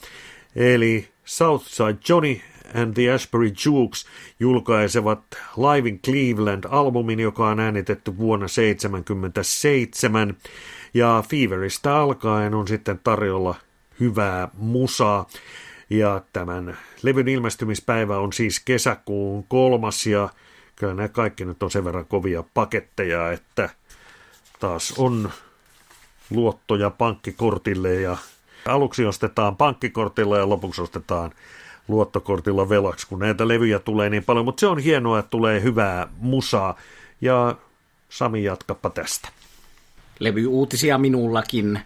Eli 0.56 1.08
Southside 1.26 1.98
Johnny 2.10 2.40
and 2.74 2.94
the 2.94 3.12
Ashbury 3.12 3.52
Jukes 3.66 4.06
julkaisevat 4.40 5.20
Live 5.58 5.90
in 5.90 6.00
Cleveland-albumin, 6.08 7.20
joka 7.20 7.48
on 7.48 7.60
äänitetty 7.60 8.18
vuonna 8.18 8.46
1977. 8.46 10.38
Ja 10.94 11.24
Feveristä 11.30 11.96
alkaen 11.96 12.54
on 12.54 12.68
sitten 12.68 13.00
tarjolla 13.04 13.56
hyvää 14.00 14.48
musaa. 14.54 15.28
Ja 15.90 16.22
tämän 16.34 16.78
levyn 17.04 17.28
ilmestymispäivä 17.28 18.18
on 18.18 18.34
siis 18.34 18.60
kesäkuun 18.60 19.44
kolmas 19.44 20.08
ja 20.08 20.30
kyllä 20.76 20.94
nämä 20.94 21.08
kaikki 21.08 21.46
nyt 21.46 21.64
on 21.64 21.72
sen 21.72 21.86
verran 21.86 22.06
kovia 22.06 22.44
paketteja, 22.54 23.32
että 23.32 23.70
taas 24.60 24.94
on 24.98 25.32
luottoja 26.30 26.90
pankkikortille 26.90 27.94
ja 27.94 28.18
aluksi 28.66 29.06
ostetaan 29.06 29.58
pankkikortilla 29.58 30.38
ja 30.38 30.50
lopuksi 30.50 30.82
ostetaan 30.82 31.32
luottokortilla 31.88 32.70
velaksi, 32.70 33.08
kun 33.08 33.20
näitä 33.20 33.48
levyjä 33.48 33.80
tulee 33.80 34.10
niin 34.10 34.24
paljon, 34.24 34.46
mutta 34.46 34.60
se 34.60 34.68
on 34.68 34.80
hienoa, 34.80 35.20
että 35.20 35.30
tulee 35.30 35.62
hyvää 35.62 36.08
musaa. 36.18 36.76
Ja 37.22 37.56
Sami, 38.10 38.44
jatkappa 38.44 38.90
tästä. 38.90 39.30
Levy-uutisia 40.20 40.98
minullakin 40.98 41.80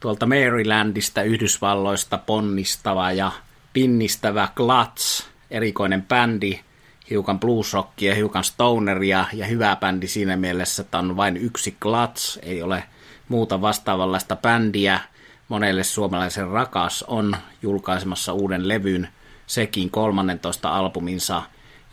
tuolta 0.00 0.26
Marylandista 0.26 1.22
Yhdysvalloista 1.22 2.18
ponnistava 2.18 3.12
ja 3.12 3.32
pinnistävä 3.72 4.48
Glats, 4.56 5.26
erikoinen 5.50 6.02
bändi, 6.02 6.60
hiukan 7.10 7.40
bluesrockia, 7.40 8.14
hiukan 8.14 8.44
stoneria 8.44 9.24
ja 9.32 9.46
hyvä 9.46 9.76
bändi 9.76 10.08
siinä 10.08 10.36
mielessä, 10.36 10.82
että 10.82 10.98
on 10.98 11.16
vain 11.16 11.36
yksi 11.36 11.76
Glats, 11.80 12.38
ei 12.42 12.62
ole 12.62 12.84
muuta 13.28 13.60
vastaavanlaista 13.60 14.36
bändiä. 14.36 15.00
Monelle 15.48 15.84
suomalaisen 15.84 16.48
rakas 16.48 17.04
on 17.08 17.36
julkaisemassa 17.62 18.32
uuden 18.32 18.68
levyn 18.68 19.08
sekin 19.48 19.90
13 19.90 20.76
albuminsa 20.76 21.42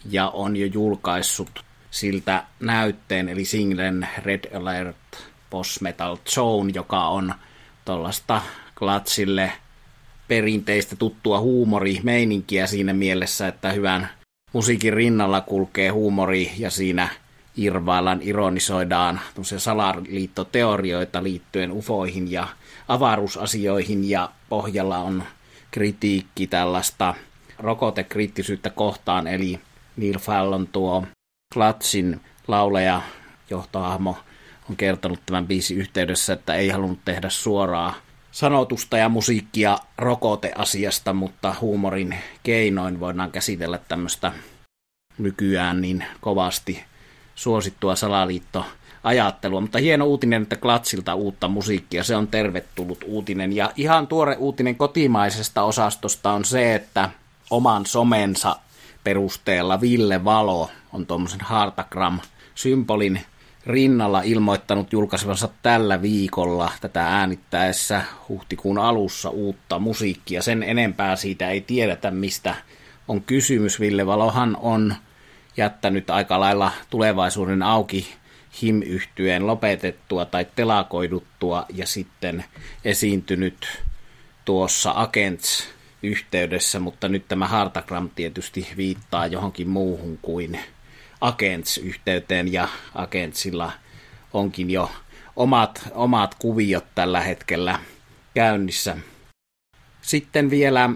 ja 0.09 0.29
on 0.29 0.57
jo 0.57 0.65
julkaissut 0.65 1.65
siltä 1.91 2.43
näytteen, 2.59 3.29
eli 3.29 3.45
singlen 3.45 4.07
Red 4.24 4.55
Alert 4.55 4.97
Boss 5.50 5.81
Metal 5.81 6.17
Zone, 6.29 6.71
joka 6.75 7.07
on 7.07 7.33
tuollaista 7.85 8.41
klatsille 8.79 9.51
perinteistä 10.27 10.95
tuttua 10.95 11.39
huumorimeininkiä 11.39 12.67
siinä 12.67 12.93
mielessä, 12.93 13.47
että 13.47 13.71
hyvän 13.71 14.09
musiikin 14.53 14.93
rinnalla 14.93 15.41
kulkee 15.41 15.89
huumori 15.89 16.51
ja 16.57 16.69
siinä 16.69 17.09
irvaillaan, 17.57 18.19
ironisoidaan 18.21 19.19
salaliittoteorioita 19.57 21.24
liittyen 21.24 21.71
ufoihin 21.71 22.31
ja 22.31 22.47
avaruusasioihin 22.88 24.09
ja 24.09 24.31
pohjalla 24.50 24.97
on 24.97 25.24
kritiikki 25.71 26.47
tällaista 26.47 27.13
rokotekriittisyyttä 27.65 28.69
kohtaan, 28.69 29.27
eli 29.27 29.60
Neil 29.98 30.19
Fallon 30.19 30.67
tuo 30.67 31.03
Klatsin 31.53 32.22
lauleja 32.48 33.01
johtohahmo 33.50 34.17
on 34.69 34.75
kertonut 34.75 35.19
tämän 35.25 35.48
biisin 35.48 35.77
yhteydessä, 35.77 36.34
että 36.34 36.55
ei 36.55 36.69
halunnut 36.69 37.00
tehdä 37.05 37.29
suoraa 37.29 37.93
sanotusta 38.31 38.98
ja 38.98 39.10
musiikkia 39.10 39.77
rokoteasiasta, 39.98 41.13
mutta 41.13 41.55
huumorin 41.62 42.17
keinoin 42.43 43.00
voidaan 43.00 43.31
käsitellä 43.31 43.77
tämmöistä 43.88 44.31
nykyään 45.17 45.81
niin 45.81 46.05
kovasti 46.22 46.84
suosittua 47.36 47.95
salaliitto 47.95 48.65
ajattelua, 49.03 49.62
mutta 49.62 49.79
hieno 49.79 50.05
uutinen, 50.05 50.41
että 50.41 50.55
Klatsilta 50.55 51.15
uutta 51.15 51.48
musiikkia, 51.48 52.03
se 52.03 52.15
on 52.15 52.27
tervetullut 52.27 53.03
uutinen. 53.07 53.55
Ja 53.55 53.72
ihan 53.75 54.07
tuore 54.07 54.36
uutinen 54.36 54.75
kotimaisesta 54.75 55.63
osastosta 55.63 56.31
on 56.31 56.45
se, 56.45 56.75
että 56.75 57.10
oman 57.49 57.85
somensa 57.85 58.55
perusteella 59.03 59.81
Ville 59.81 60.23
Valo 60.23 60.69
on 60.93 61.05
tuommoisen 61.05 61.41
Hartagram-symbolin 61.41 63.19
rinnalla 63.65 64.21
ilmoittanut 64.21 64.93
julkaisevansa 64.93 65.49
tällä 65.61 66.01
viikolla 66.01 66.71
tätä 66.81 67.07
äänittäessä 67.07 68.03
huhtikuun 68.29 68.77
alussa 68.77 69.29
uutta 69.29 69.79
musiikkia. 69.79 70.41
Sen 70.41 70.63
enempää 70.63 71.15
siitä 71.15 71.49
ei 71.49 71.61
tiedetä, 71.61 72.11
mistä 72.11 72.55
on 73.07 73.21
kysymys. 73.21 73.79
Ville 73.79 74.05
Valohan 74.05 74.57
on 74.61 74.95
jättänyt 75.57 76.09
aika 76.09 76.39
lailla 76.39 76.71
tulevaisuuden 76.89 77.63
auki 77.63 78.15
him 78.61 78.81
lopetettua 79.39 80.25
tai 80.25 80.47
telakoiduttua 80.55 81.65
ja 81.73 81.87
sitten 81.87 82.45
esiintynyt 82.85 83.83
tuossa 84.45 84.93
Agents 84.95 85.63
yhteydessä, 86.05 86.79
mutta 86.79 87.07
nyt 87.07 87.27
tämä 87.27 87.47
Hartagram 87.47 88.09
tietysti 88.15 88.67
viittaa 88.77 89.27
johonkin 89.27 89.69
muuhun 89.69 90.19
kuin 90.21 90.59
Agents-yhteyteen 91.21 92.53
ja 92.53 92.67
Agentsilla 92.95 93.71
onkin 94.33 94.71
jo 94.71 94.91
omat, 95.35 95.89
omat 95.93 96.35
kuviot 96.39 96.85
tällä 96.95 97.21
hetkellä 97.21 97.79
käynnissä. 98.33 98.97
Sitten 100.01 100.50
vielä 100.50 100.89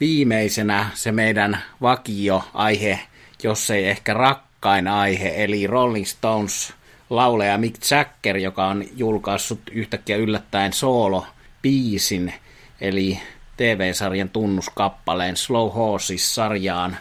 viimeisenä 0.00 0.90
se 0.94 1.12
meidän 1.12 1.62
vakio-aihe, 1.82 3.00
jos 3.42 3.70
ei 3.70 3.84
ehkä 3.88 4.14
rakkain 4.14 4.88
aihe, 4.88 5.44
eli 5.44 5.66
Rolling 5.66 6.06
Stones 6.06 6.72
lauleja 7.10 7.58
Mick 7.58 7.90
Jagger, 7.90 8.36
joka 8.36 8.66
on 8.66 8.84
julkaissut 8.96 9.60
yhtäkkiä 9.72 10.16
yllättäen 10.16 10.72
soolo 10.72 11.26
biisin, 11.62 12.34
eli 12.80 13.20
TV-sarjan 13.56 14.28
tunnuskappaleen 14.28 15.36
Slow 15.36 15.72
Horses-sarjaan, 15.74 16.96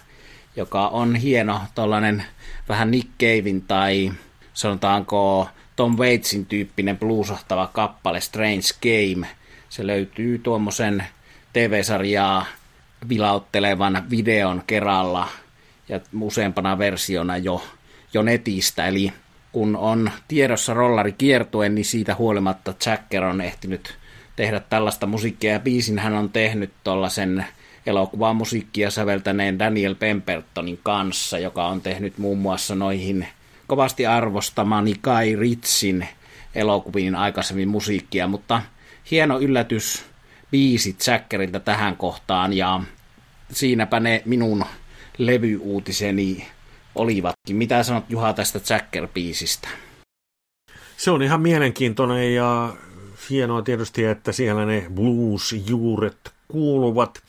joka 0.56 0.88
on 0.88 1.16
hieno 1.16 1.62
tällainen 1.76 2.24
vähän 2.70 2.92
Nick 2.92 3.10
Cavein 3.20 3.62
tai 3.62 4.12
sanotaanko 4.54 5.50
Tom 5.76 5.98
Waitsin 5.98 6.46
tyyppinen 6.46 6.98
bluesahtava 6.98 7.70
kappale 7.74 8.22
Strange 8.22 8.68
Game. 8.82 9.28
Se 9.70 9.88
löytyy 9.88 10.40
tuommoisen 10.40 11.04
TV-sarjaa 11.54 12.46
vilauttelevan 13.10 14.04
videon 14.10 14.64
kerralla 14.68 15.28
ja 15.90 16.00
useampana 16.22 16.78
versiona 16.78 17.38
jo, 17.38 17.64
jo 18.14 18.22
netistä. 18.22 18.88
Eli 18.88 19.14
kun 19.52 19.76
on 19.78 20.12
tiedossa 20.28 20.74
rollari 20.74 21.12
kiertuen, 21.12 21.76
niin 21.76 21.86
siitä 21.86 22.16
huolimatta 22.16 22.74
Jacker 22.86 23.24
on 23.24 23.42
ehtinyt 23.42 23.98
tehdä 24.36 24.60
tällaista 24.60 25.08
musiikkia. 25.08 25.52
Ja 25.52 25.60
biisin 25.60 26.00
hän 26.00 26.14
on 26.14 26.30
tehnyt 26.30 26.72
tuollaisen 26.84 27.46
elokuvaa 27.86 28.34
musiikkia 28.34 28.92
säveltäneen 28.92 29.60
Daniel 29.60 29.96
Pembertonin 29.96 30.80
kanssa, 30.84 31.40
joka 31.40 31.68
on 31.68 31.82
tehnyt 31.82 32.18
muun 32.18 32.38
muassa 32.38 32.76
noihin 32.76 33.28
kovasti 33.68 34.06
arvostamani 34.06 34.96
Kai 35.02 35.36
Ritsin 35.36 36.08
elokuviin 36.56 37.16
aikaisemmin 37.16 37.68
musiikkia, 37.68 38.28
mutta 38.28 38.62
hieno 39.12 39.40
yllätys 39.40 40.06
biisit 40.52 41.08
Jackerilta 41.08 41.60
tähän 41.60 41.98
kohtaan 41.98 42.54
ja 42.54 42.82
siinäpä 43.52 44.00
ne 44.00 44.22
minun 44.26 44.66
levyuutiseni 45.18 46.48
olivatkin. 46.96 47.56
Mitä 47.56 47.84
sanot 47.84 48.04
Juha 48.10 48.34
tästä 48.34 48.60
Jacker-biisistä? 48.60 49.68
Se 50.98 51.12
on 51.12 51.22
ihan 51.22 51.42
mielenkiintoinen 51.42 52.36
ja 52.36 52.74
hienoa 53.30 53.62
tietysti, 53.62 54.06
että 54.06 54.32
siellä 54.32 54.66
ne 54.66 54.88
blues-juuret 54.96 56.32
kuuluvat. 56.48 57.24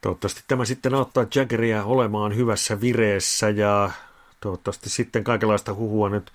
Toivottavasti 0.00 0.40
tämä 0.48 0.64
sitten 0.64 0.94
auttaa 0.94 1.26
Jaggeria 1.34 1.84
olemaan 1.84 2.36
hyvässä 2.36 2.80
vireessä 2.80 3.50
ja 3.50 3.90
toivottavasti 4.40 4.90
sitten 4.90 5.24
kaikenlaista 5.24 5.74
huhua 5.74 6.08
nyt 6.08 6.32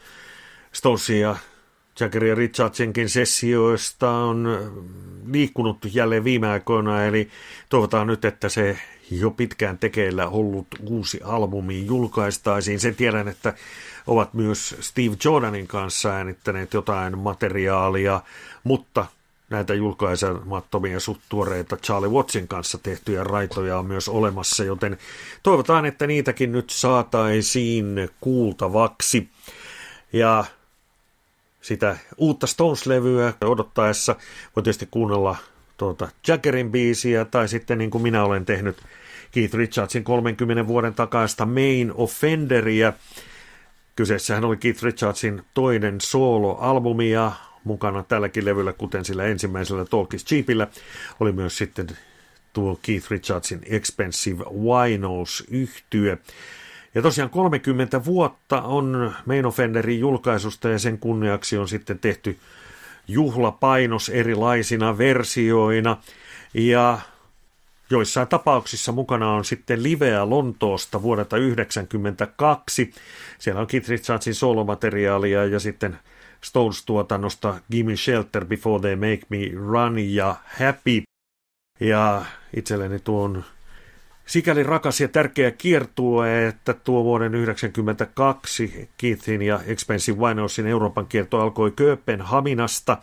Stonesin 0.73 1.19
ja 1.19 1.35
Jagger 1.99 2.25
ja 2.25 2.35
Richardsenkin 2.35 3.09
sessioista 3.09 4.09
on 4.09 4.47
liikkunut 5.31 5.77
jälleen 5.93 6.23
viime 6.23 6.47
aikoina, 6.47 7.05
eli 7.05 7.29
toivotaan 7.69 8.07
nyt, 8.07 8.25
että 8.25 8.49
se 8.49 8.79
jo 9.11 9.31
pitkään 9.31 9.77
tekeillä 9.77 10.27
ollut 10.27 10.67
uusi 10.81 11.19
albumi 11.23 11.85
julkaistaisiin. 11.85 12.79
Sen 12.79 12.95
tiedän, 12.95 13.27
että 13.27 13.53
ovat 14.07 14.33
myös 14.33 14.75
Steve 14.79 15.15
Jordanin 15.25 15.67
kanssa 15.67 16.09
äänittäneet 16.09 16.73
jotain 16.73 17.17
materiaalia, 17.17 18.21
mutta 18.63 19.05
näitä 19.49 19.73
julkaisemattomia 19.73 20.99
suht 20.99 21.21
tuoreita 21.29 21.77
Charlie 21.77 22.09
Wattsin 22.09 22.47
kanssa 22.47 22.77
tehtyjä 22.77 23.23
raitoja 23.23 23.79
on 23.79 23.85
myös 23.85 24.09
olemassa, 24.09 24.63
joten 24.63 24.97
toivotaan, 25.43 25.85
että 25.85 26.07
niitäkin 26.07 26.51
nyt 26.51 26.69
saataisiin 26.69 28.09
kuultavaksi. 28.21 29.29
Ja 30.13 30.45
sitä 31.61 31.97
uutta 32.17 32.47
Stones-levyä 32.47 33.33
odottaessa 33.41 34.15
voi 34.55 34.63
tietysti 34.63 34.87
kuunnella 34.91 35.35
tuota 35.77 36.09
Jaggerin 36.27 36.71
biisiä, 36.71 37.25
tai 37.25 37.47
sitten 37.47 37.77
niin 37.77 37.91
kuin 37.91 38.01
minä 38.01 38.23
olen 38.23 38.45
tehnyt 38.45 38.77
Keith 39.31 39.55
Richardsin 39.55 40.03
30 40.03 40.67
vuoden 40.67 40.93
takaista 40.93 41.45
Main 41.45 41.91
Offenderia. 41.93 42.93
Kyseessähän 43.95 44.45
oli 44.45 44.57
Keith 44.57 44.83
Richardsin 44.83 45.43
toinen 45.53 46.01
solo-albumi 46.01 47.11
ja 47.11 47.31
mukana 47.63 48.03
tälläkin 48.03 48.45
levyllä, 48.45 48.73
kuten 48.73 49.05
sillä 49.05 49.25
ensimmäisellä 49.25 49.85
Talkis 49.85 50.25
Cheapillä, 50.25 50.67
oli 51.19 51.31
myös 51.31 51.57
sitten 51.57 51.87
tuo 52.53 52.79
Keith 52.81 53.11
Richardsin 53.11 53.61
Expensive 53.65 54.43
Winos 54.43 55.43
yhtye. 55.51 56.17
Ja 56.95 57.01
tosiaan 57.01 57.29
30 57.29 58.05
vuotta 58.05 58.61
on 58.61 59.13
Main 59.25 59.45
Offenderin 59.45 59.99
julkaisusta 59.99 60.69
ja 60.69 60.79
sen 60.79 60.97
kunniaksi 60.97 61.57
on 61.57 61.67
sitten 61.67 61.99
tehty 61.99 62.37
juhlapainos 63.07 64.09
erilaisina 64.09 64.97
versioina. 64.97 65.97
Ja 66.53 66.99
joissain 67.91 68.27
tapauksissa 68.27 68.91
mukana 68.91 69.31
on 69.31 69.45
sitten 69.45 69.83
liveä 69.83 70.29
Lontoosta 70.29 71.01
vuodelta 71.01 71.29
1992. 71.29 72.93
Siellä 73.39 73.61
on 73.61 73.67
Keith 73.67 73.89
Richardsin 73.89 74.35
solomateriaalia 74.35 75.45
ja 75.45 75.59
sitten 75.59 75.99
Stones-tuotannosta 76.41 77.59
Gimme 77.71 77.95
Shelter 77.95 78.45
Before 78.45 78.81
They 78.81 78.95
Make 78.95 79.25
Me 79.29 79.37
Run 79.53 79.99
ja 79.99 80.35
Happy. 80.45 81.01
Ja 81.79 82.25
itselleni 82.55 82.99
tuon 82.99 83.43
sikäli 84.25 84.63
rakas 84.63 85.01
ja 85.01 85.07
tärkeä 85.07 85.51
kiertue, 85.51 86.47
että 86.47 86.73
tuo 86.73 87.03
vuoden 87.03 87.31
1992 87.31 88.89
Keithin 88.97 89.41
ja 89.41 89.59
Expensive 89.65 90.19
Winosin 90.19 90.67
Euroopan 90.67 91.07
kierto 91.07 91.41
alkoi 91.41 91.71
Kööpenhaminasta. 91.71 92.97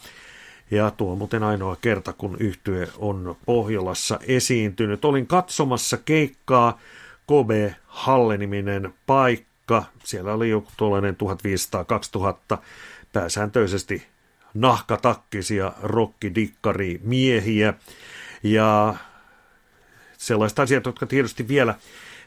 Ja 0.71 0.91
tuo 0.91 1.17
muuten 1.17 1.43
ainoa 1.43 1.77
kerta, 1.81 2.13
kun 2.13 2.37
yhtye 2.41 2.89
on 2.99 3.37
Pohjolassa 3.47 4.19
esiintynyt. 4.27 5.05
Olin 5.05 5.27
katsomassa 5.27 5.97
keikkaa 5.97 6.81
Kobe 7.27 7.77
Halle-niminen 7.87 8.95
paikka. 9.07 9.85
Siellä 10.05 10.35
oli 10.35 10.51
joku 10.51 10.71
tuollainen 10.77 11.17
1500-2000 12.55 12.59
pääsääntöisesti 13.13 14.07
nahkatakkisia 14.55 15.73
rokkidikkari 15.83 17.01
miehiä. 17.05 17.75
Ja 18.43 18.95
sellaiset 20.19 20.59
asiat, 20.59 20.87
jotka 20.87 21.07
tietysti 21.07 21.49
vielä 21.49 21.75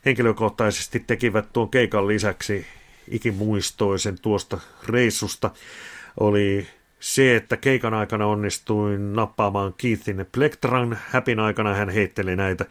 henkilökohtaisesti 0.06 1.00
tekivät 1.00 1.54
tuon 1.54 1.70
keikan 1.70 2.08
lisäksi 2.08 2.66
ikimuistoisen 3.08 4.20
tuosta 4.22 4.60
reissusta, 4.88 5.52
oli 6.20 6.68
se, 7.00 7.36
että 7.36 7.58
keikan 7.58 7.94
aikana 7.94 8.26
onnistuin 8.28 9.14
nappaamaan 9.14 9.74
Keithin 9.78 10.26
Plektran. 10.32 10.98
Häpin 11.10 11.40
aikana 11.40 11.74
hän 11.74 11.90
heitteli 11.90 12.36
näitä 12.36 12.66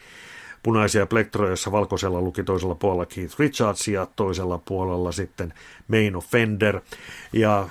punaisia 0.63 1.07
plektroja, 1.07 1.51
joissa 1.51 1.73
valkoisella 1.73 2.21
luki 2.21 2.45
toisella 2.45 2.75
puolella 2.75 3.07
Keith 3.07 3.39
Richards 3.39 3.89
ja 3.89 4.07
toisella 4.17 4.59
puolella 4.59 5.13
sitten 5.13 5.55
Main 5.89 6.17
Offender. 6.17 6.81
Ja 7.33 7.69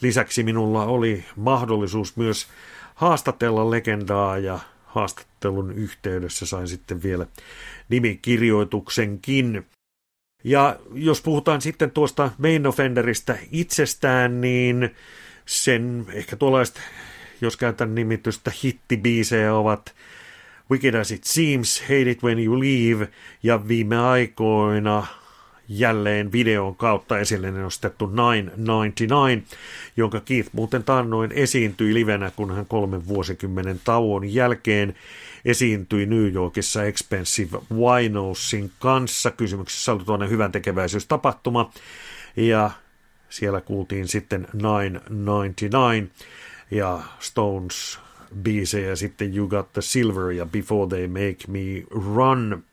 lisäksi 0.00 0.42
minulla 0.42 0.84
oli 0.84 1.24
mahdollisuus 1.36 2.16
myös 2.16 2.46
haastatella 2.94 3.70
legendaa 3.70 4.38
ja 4.38 4.58
haastattelun 4.84 5.72
yhteydessä 5.72 6.46
sain 6.46 6.68
sitten 6.68 7.02
vielä 7.02 7.26
nimikirjoituksenkin. 7.88 9.66
Ja 10.44 10.76
jos 10.92 11.22
puhutaan 11.22 11.60
sitten 11.60 11.90
tuosta 11.90 12.30
Main 12.38 12.66
Offenderista 12.66 13.34
itsestään, 13.52 14.40
niin 14.40 14.90
sen 15.48 16.06
ehkä 16.12 16.36
tuollaiset, 16.36 16.80
jos 17.40 17.56
käytän 17.56 17.94
nimitystä 17.94 18.52
hittibiisejä 18.64 19.54
ovat 19.54 19.94
Wicked 20.70 20.94
as 20.94 21.10
it 21.10 21.24
seems, 21.24 21.80
Hate 21.80 22.10
it 22.10 22.22
when 22.22 22.38
you 22.44 22.60
leave 22.60 23.08
ja 23.42 23.68
viime 23.68 23.98
aikoina 23.98 25.06
jälleen 25.68 26.32
videon 26.32 26.76
kautta 26.76 27.18
esille 27.18 27.50
nostettu 27.50 28.04
999, 28.04 29.58
jonka 29.96 30.20
Keith 30.20 30.50
muuten 30.52 30.84
taannoin 30.84 31.32
esiintyi 31.32 31.94
livenä, 31.94 32.30
kun 32.36 32.56
hän 32.56 32.66
kolmen 32.66 33.08
vuosikymmenen 33.08 33.80
tauon 33.84 34.34
jälkeen 34.34 34.94
esiintyi 35.44 36.06
New 36.06 36.32
Yorkissa 36.32 36.84
Expensive 36.84 37.58
Winosin 37.74 38.70
kanssa. 38.78 39.30
Kysymyksessä 39.30 39.92
oli 39.92 40.04
tuonne 40.04 40.28
hyvän 40.28 40.52
tekeväisyystapahtuma 40.52 41.72
ja 42.36 42.70
siellä 43.30 43.60
kuultiin 43.60 44.08
sitten 44.08 44.46
999 44.54 46.10
ja 46.70 47.00
Stones 47.20 47.98
biisejä 48.42 48.96
sitten 48.96 49.36
You 49.36 49.48
Got 49.48 49.72
the 49.72 49.82
Silver 49.82 50.30
ja 50.30 50.46
Before 50.46 50.88
They 50.88 51.08
Make 51.08 51.44
Me 51.48 51.86
Run. 52.14 52.64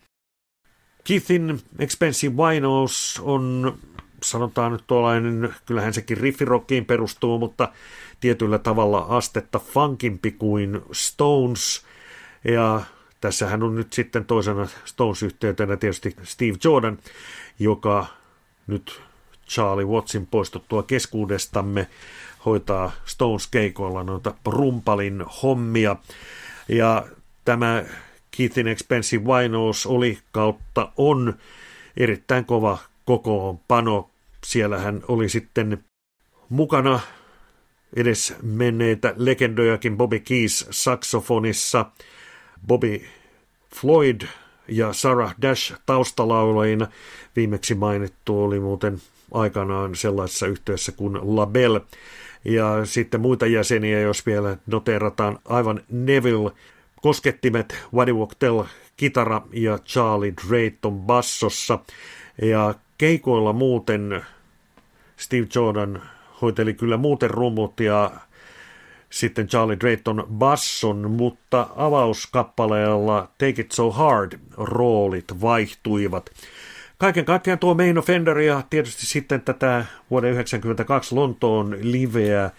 Keithin 1.03 1.61
Expensive 1.79 2.35
Winos 2.35 3.21
on 3.23 3.77
sanotaan 4.23 4.71
nyt 4.71 4.83
tuollainen, 4.87 5.55
kyllähän 5.65 5.93
sekin 5.93 6.17
riffirockiin 6.17 6.85
perustuu, 6.85 7.39
mutta 7.39 7.71
tietyllä 8.19 8.57
tavalla 8.57 8.97
astetta 8.99 9.59
funkimpi 9.59 10.31
kuin 10.31 10.81
Stones. 10.91 11.85
Ja 12.43 12.81
tässähän 13.21 13.63
on 13.63 13.75
nyt 13.75 13.93
sitten 13.93 14.25
toisena 14.25 14.67
Stones-yhteytenä 14.85 15.77
tietysti 15.77 16.15
Steve 16.23 16.57
Jordan, 16.63 16.97
joka 17.59 18.05
nyt 18.67 19.01
Charlie 19.47 19.85
Wattsin 19.85 20.27
poistuttua 20.27 20.83
keskuudestamme 20.83 21.87
hoitaa 22.45 22.91
Stones 23.05 23.47
keikoilla 23.47 24.03
noita 24.03 24.33
rumpalin 24.45 25.23
hommia. 25.43 25.95
Ja 26.69 27.05
tämä 27.45 27.83
Keithin 28.37 28.67
Expensive 28.67 29.23
Winos 29.25 29.85
oli 29.85 30.19
kautta 30.31 30.91
on 30.97 31.33
erittäin 31.97 32.45
kova 32.45 32.77
kokoonpano. 33.05 34.09
Siellähän 34.43 35.01
oli 35.07 35.29
sitten 35.29 35.85
mukana 36.49 36.99
edes 37.95 38.35
menneitä 38.41 39.13
legendojakin 39.17 39.97
Bobby 39.97 40.19
Keys 40.19 40.67
saksofonissa, 40.69 41.85
Bobby 42.67 43.01
Floyd 43.75 44.21
ja 44.67 44.93
Sarah 44.93 45.35
Dash 45.41 45.73
taustalaulajina. 45.85 46.87
Viimeksi 47.35 47.75
mainittu 47.75 48.43
oli 48.43 48.59
muuten 48.59 49.01
aikanaan 49.33 49.95
sellaisessa 49.95 50.47
yhteydessä 50.47 50.91
kuin 50.91 51.19
Label. 51.21 51.79
Ja 52.45 52.85
sitten 52.85 53.21
muita 53.21 53.45
jäseniä, 53.45 53.99
jos 53.99 54.25
vielä 54.25 54.57
noterataan 54.67 55.39
aivan 55.45 55.81
Neville, 55.89 56.51
koskettimet, 57.01 57.75
Waddy 57.93 58.13
Tell, 58.39 58.63
kitara 58.97 59.41
ja 59.53 59.77
Charlie 59.77 60.33
Drayton 60.47 60.99
bassossa. 60.99 61.79
Ja 62.41 62.73
keikoilla 62.97 63.53
muuten 63.53 64.25
Steve 65.17 65.47
Jordan 65.55 66.01
hoiteli 66.41 66.73
kyllä 66.73 66.97
muuten 66.97 67.29
rummut 67.29 67.79
ja 67.79 68.11
sitten 69.09 69.47
Charlie 69.47 69.79
Drayton 69.79 70.27
basson, 70.31 71.11
mutta 71.11 71.67
avauskappaleella 71.75 73.29
Take 73.37 73.61
It 73.61 73.71
So 73.71 73.91
Hard 73.91 74.39
roolit 74.57 75.41
vaihtuivat. 75.41 76.29
Kaiken 76.97 77.25
kaikkiaan 77.25 77.59
tuo 77.59 77.73
Main 77.73 77.97
Offender 77.97 78.39
ja 78.39 78.63
tietysti 78.69 79.05
sitten 79.05 79.41
tätä 79.41 79.85
vuoden 80.11 80.33
1992 80.33 81.15
Lontoon 81.15 81.77
liveä 81.81 82.51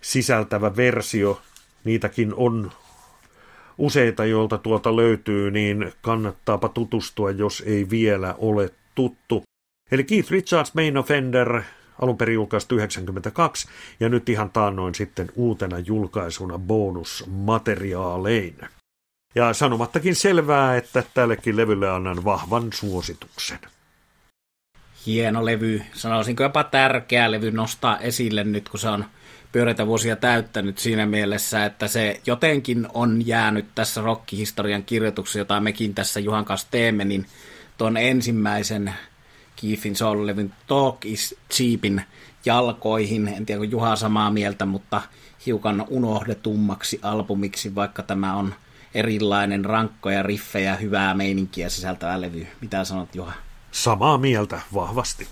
sisältävä 0.00 0.76
versio, 0.76 1.40
niitäkin 1.84 2.34
on 2.34 2.70
useita, 3.78 4.24
joilta 4.24 4.58
tuolta 4.58 4.96
löytyy, 4.96 5.50
niin 5.50 5.92
kannattaapa 6.02 6.68
tutustua, 6.68 7.30
jos 7.30 7.62
ei 7.66 7.90
vielä 7.90 8.34
ole 8.38 8.70
tuttu. 8.94 9.42
Eli 9.92 10.04
Keith 10.04 10.30
Richards 10.30 10.74
Main 10.74 10.96
Offender, 10.96 11.62
alun 12.02 12.16
perin 12.16 12.34
julkaistu 12.34 12.74
92, 12.74 13.68
ja 14.00 14.08
nyt 14.08 14.28
ihan 14.28 14.50
taannoin 14.50 14.94
sitten 14.94 15.28
uutena 15.34 15.78
julkaisuna 15.78 16.58
bonusmateriaalein. 16.58 18.56
Ja 19.34 19.52
sanomattakin 19.52 20.14
selvää, 20.14 20.76
että 20.76 21.02
tällekin 21.14 21.56
levylle 21.56 21.90
annan 21.90 22.24
vahvan 22.24 22.72
suosituksen. 22.74 23.58
Hieno 25.06 25.44
levy, 25.44 25.82
sanoisinko 25.92 26.42
jopa 26.42 26.64
tärkeä 26.64 27.30
levy 27.30 27.50
nostaa 27.50 27.98
esille 27.98 28.44
nyt, 28.44 28.68
kun 28.68 28.80
se 28.80 28.88
on 28.88 29.04
pyöreitä 29.52 29.86
vuosia 29.86 30.16
täyttänyt 30.16 30.78
siinä 30.78 31.06
mielessä, 31.06 31.64
että 31.64 31.88
se 31.88 32.20
jotenkin 32.26 32.88
on 32.94 33.26
jäänyt 33.26 33.66
tässä 33.74 34.00
rockihistorian 34.00 34.82
kirjoituksessa, 34.82 35.38
jota 35.38 35.60
mekin 35.60 35.94
tässä 35.94 36.20
Juhan 36.20 36.44
kanssa 36.44 36.68
teemme, 36.70 37.04
niin 37.04 37.26
tuon 37.78 37.96
ensimmäisen 37.96 38.94
Keithin 39.56 39.96
soul-levyn 39.96 40.52
Talk 40.66 41.04
is 41.04 41.36
Cheapin 41.50 42.02
jalkoihin. 42.44 43.28
En 43.28 43.46
tiedä, 43.46 43.58
kun 43.58 43.70
Juha 43.70 43.96
samaa 43.96 44.30
mieltä, 44.30 44.66
mutta 44.66 45.02
hiukan 45.46 45.84
unohdetummaksi 45.88 47.00
albumiksi, 47.02 47.74
vaikka 47.74 48.02
tämä 48.02 48.36
on 48.36 48.54
erilainen, 48.94 49.64
rankkoja, 49.64 50.22
riffejä, 50.22 50.76
hyvää 50.76 51.14
meininkiä 51.14 51.68
sisältävä 51.68 52.20
levy. 52.20 52.46
Mitä 52.60 52.84
sanot, 52.84 53.14
Juha? 53.14 53.32
Samaa 53.72 54.18
mieltä 54.18 54.60
vahvasti. 54.74 55.28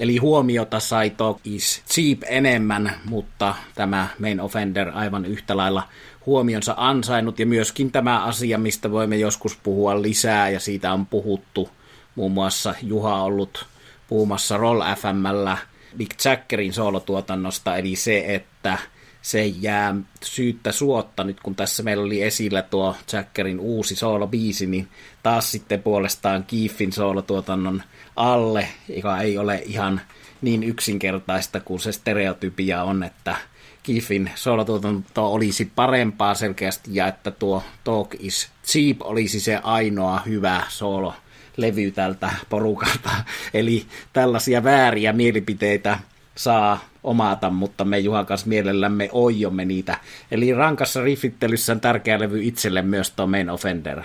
Eli 0.00 0.16
huomiota 0.16 0.80
sai 0.80 1.10
Talk 1.10 1.38
is 1.44 1.82
Cheap 1.90 2.18
enemmän, 2.26 2.92
mutta 3.04 3.54
tämä 3.74 4.08
Main 4.18 4.40
Offender 4.40 4.90
aivan 4.94 5.24
yhtä 5.24 5.56
lailla 5.56 5.88
huomionsa 6.26 6.74
ansainnut. 6.76 7.38
Ja 7.38 7.46
myöskin 7.46 7.92
tämä 7.92 8.24
asia, 8.24 8.58
mistä 8.58 8.90
voimme 8.90 9.16
joskus 9.16 9.56
puhua 9.62 10.02
lisää, 10.02 10.50
ja 10.50 10.60
siitä 10.60 10.92
on 10.92 11.06
puhuttu 11.06 11.70
muun 12.14 12.32
muassa 12.32 12.74
Juha 12.82 13.22
ollut 13.22 13.66
puhumassa 14.08 14.56
Roll 14.56 14.82
FMllä 14.96 15.58
Big 15.96 16.10
Jackerin 16.24 16.72
soolotuotannosta, 16.72 17.76
eli 17.76 17.96
se, 17.96 18.24
että 18.34 18.78
se 19.24 19.46
jää 19.46 19.94
syyttä 20.24 20.72
suotta 20.72 21.24
nyt, 21.24 21.40
kun 21.40 21.54
tässä 21.54 21.82
meillä 21.82 22.04
oli 22.04 22.22
esillä 22.22 22.62
tuo 22.62 22.96
Jackerin 23.12 23.60
uusi 23.60 23.96
soolobiisi, 23.96 24.66
niin 24.66 24.88
taas 25.22 25.50
sitten 25.50 25.82
puolestaan 25.82 26.44
Kiiffin 26.44 26.92
soolotuotannon 26.92 27.82
alle, 28.16 28.68
joka 28.96 29.20
ei 29.20 29.38
ole 29.38 29.62
ihan 29.66 30.00
niin 30.42 30.62
yksinkertaista 30.62 31.60
kuin 31.60 31.80
se 31.80 31.92
stereotypia 31.92 32.82
on, 32.82 33.02
että 33.02 33.36
Kiffin 33.82 34.30
soolotuotanto 34.34 35.32
olisi 35.32 35.72
parempaa 35.76 36.34
selkeästi 36.34 36.90
ja 36.94 37.06
että 37.06 37.30
tuo 37.30 37.62
Talk 37.84 38.14
is 38.18 38.48
Cheap 38.66 38.96
olisi 39.00 39.40
se 39.40 39.60
ainoa 39.62 40.20
hyvä 40.26 40.62
soolo 40.68 41.14
levy 41.56 41.90
tältä 41.90 42.30
porukalta. 42.48 43.10
Eli 43.54 43.86
tällaisia 44.12 44.64
vääriä 44.64 45.12
mielipiteitä 45.12 45.98
saa 46.36 46.93
omata, 47.04 47.50
mutta 47.50 47.84
me 47.84 47.98
Juhan 47.98 48.26
kanssa 48.26 48.48
mielellämme 48.48 49.08
oijomme 49.12 49.64
niitä. 49.64 49.98
Eli 50.30 50.54
rankassa 50.54 51.02
riffittelyssä 51.02 51.72
on 51.72 51.80
tärkeä 51.80 52.20
levy 52.20 52.42
itselle 52.42 52.82
myös 52.82 53.10
tuo 53.10 53.26
Main 53.26 53.50
Offender. 53.50 54.02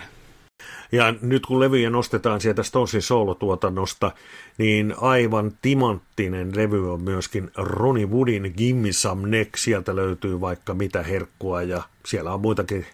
Ja 0.92 1.14
nyt 1.22 1.46
kun 1.46 1.60
levyjä 1.60 1.90
nostetaan 1.90 2.42
sieltä 2.42 2.64
Stonesin 2.64 3.02
soolotuotannosta, 3.02 4.12
niin 4.58 4.94
aivan 5.02 5.52
timanttinen 5.62 6.56
levy 6.56 6.94
on 6.94 7.04
myöskin 7.04 7.52
Ronnie 7.56 8.06
Woodin 8.06 8.54
Gimme 8.58 8.92
Some 8.92 9.28
Neck. 9.28 9.58
Sieltä 9.58 9.96
löytyy 9.96 10.42
vaikka 10.42 10.74
mitä 10.74 11.04
herkkua 11.04 11.62
ja 11.62 11.84
siellä 12.06 12.34
on 12.34 12.42
muitakin 12.42 12.86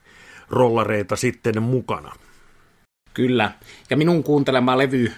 rollareita 0.50 1.16
sitten 1.16 1.64
mukana. 1.64 2.12
Kyllä, 3.14 3.52
ja 3.90 3.98
minun 3.98 4.24
kuuntelema 4.24 4.78
levy 4.78 5.12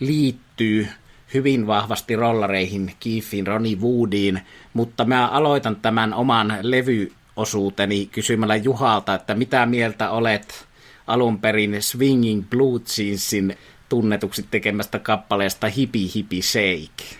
liittyy 0.00 0.88
hyvin 1.34 1.66
vahvasti 1.66 2.16
rollareihin, 2.16 2.92
Keithin, 3.00 3.46
Ronnie 3.46 3.76
Woodiin, 3.76 4.40
mutta 4.74 5.04
mä 5.04 5.28
aloitan 5.28 5.76
tämän 5.76 6.14
oman 6.14 6.58
levyosuuteni 6.62 8.06
kysymällä 8.06 8.56
Juhalta, 8.56 9.14
että 9.14 9.34
mitä 9.34 9.66
mieltä 9.66 10.10
olet 10.10 10.66
alun 11.06 11.38
perin 11.38 11.82
Swinging 11.82 12.50
Blue 12.50 12.80
Jeansin 12.98 13.56
tunnetuksi 13.88 14.46
tekemästä 14.50 14.98
kappaleesta 14.98 15.68
Hippie 15.68 16.08
Hippie 16.14 16.42
Shake? 16.42 17.16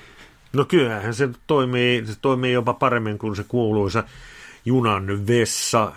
No 0.53 0.64
kyllähän 0.64 1.14
se 1.14 1.29
toimii, 1.46 2.07
se 2.07 2.12
toimii 2.22 2.53
jopa 2.53 2.75
paremmin 2.75 3.18
kuin 3.18 3.37
se 3.37 3.44
kuuluisa 3.48 4.05
junan 4.64 5.27
vessa, 5.27 5.92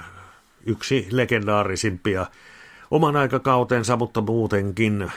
yksi 0.66 1.08
legendaarisimpia 1.12 2.26
oman 2.92 3.16
aikakautensa, 3.16 3.98
mutta 3.98 4.22
muutenkin 4.22 5.12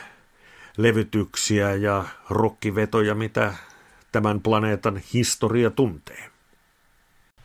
levytyksiä 0.78 1.74
ja 1.74 2.04
rokkivetoja, 2.30 3.14
mitä 3.14 3.54
tämän 4.12 4.40
planeetan 4.40 5.00
historia 5.14 5.70
tuntee. 5.70 6.30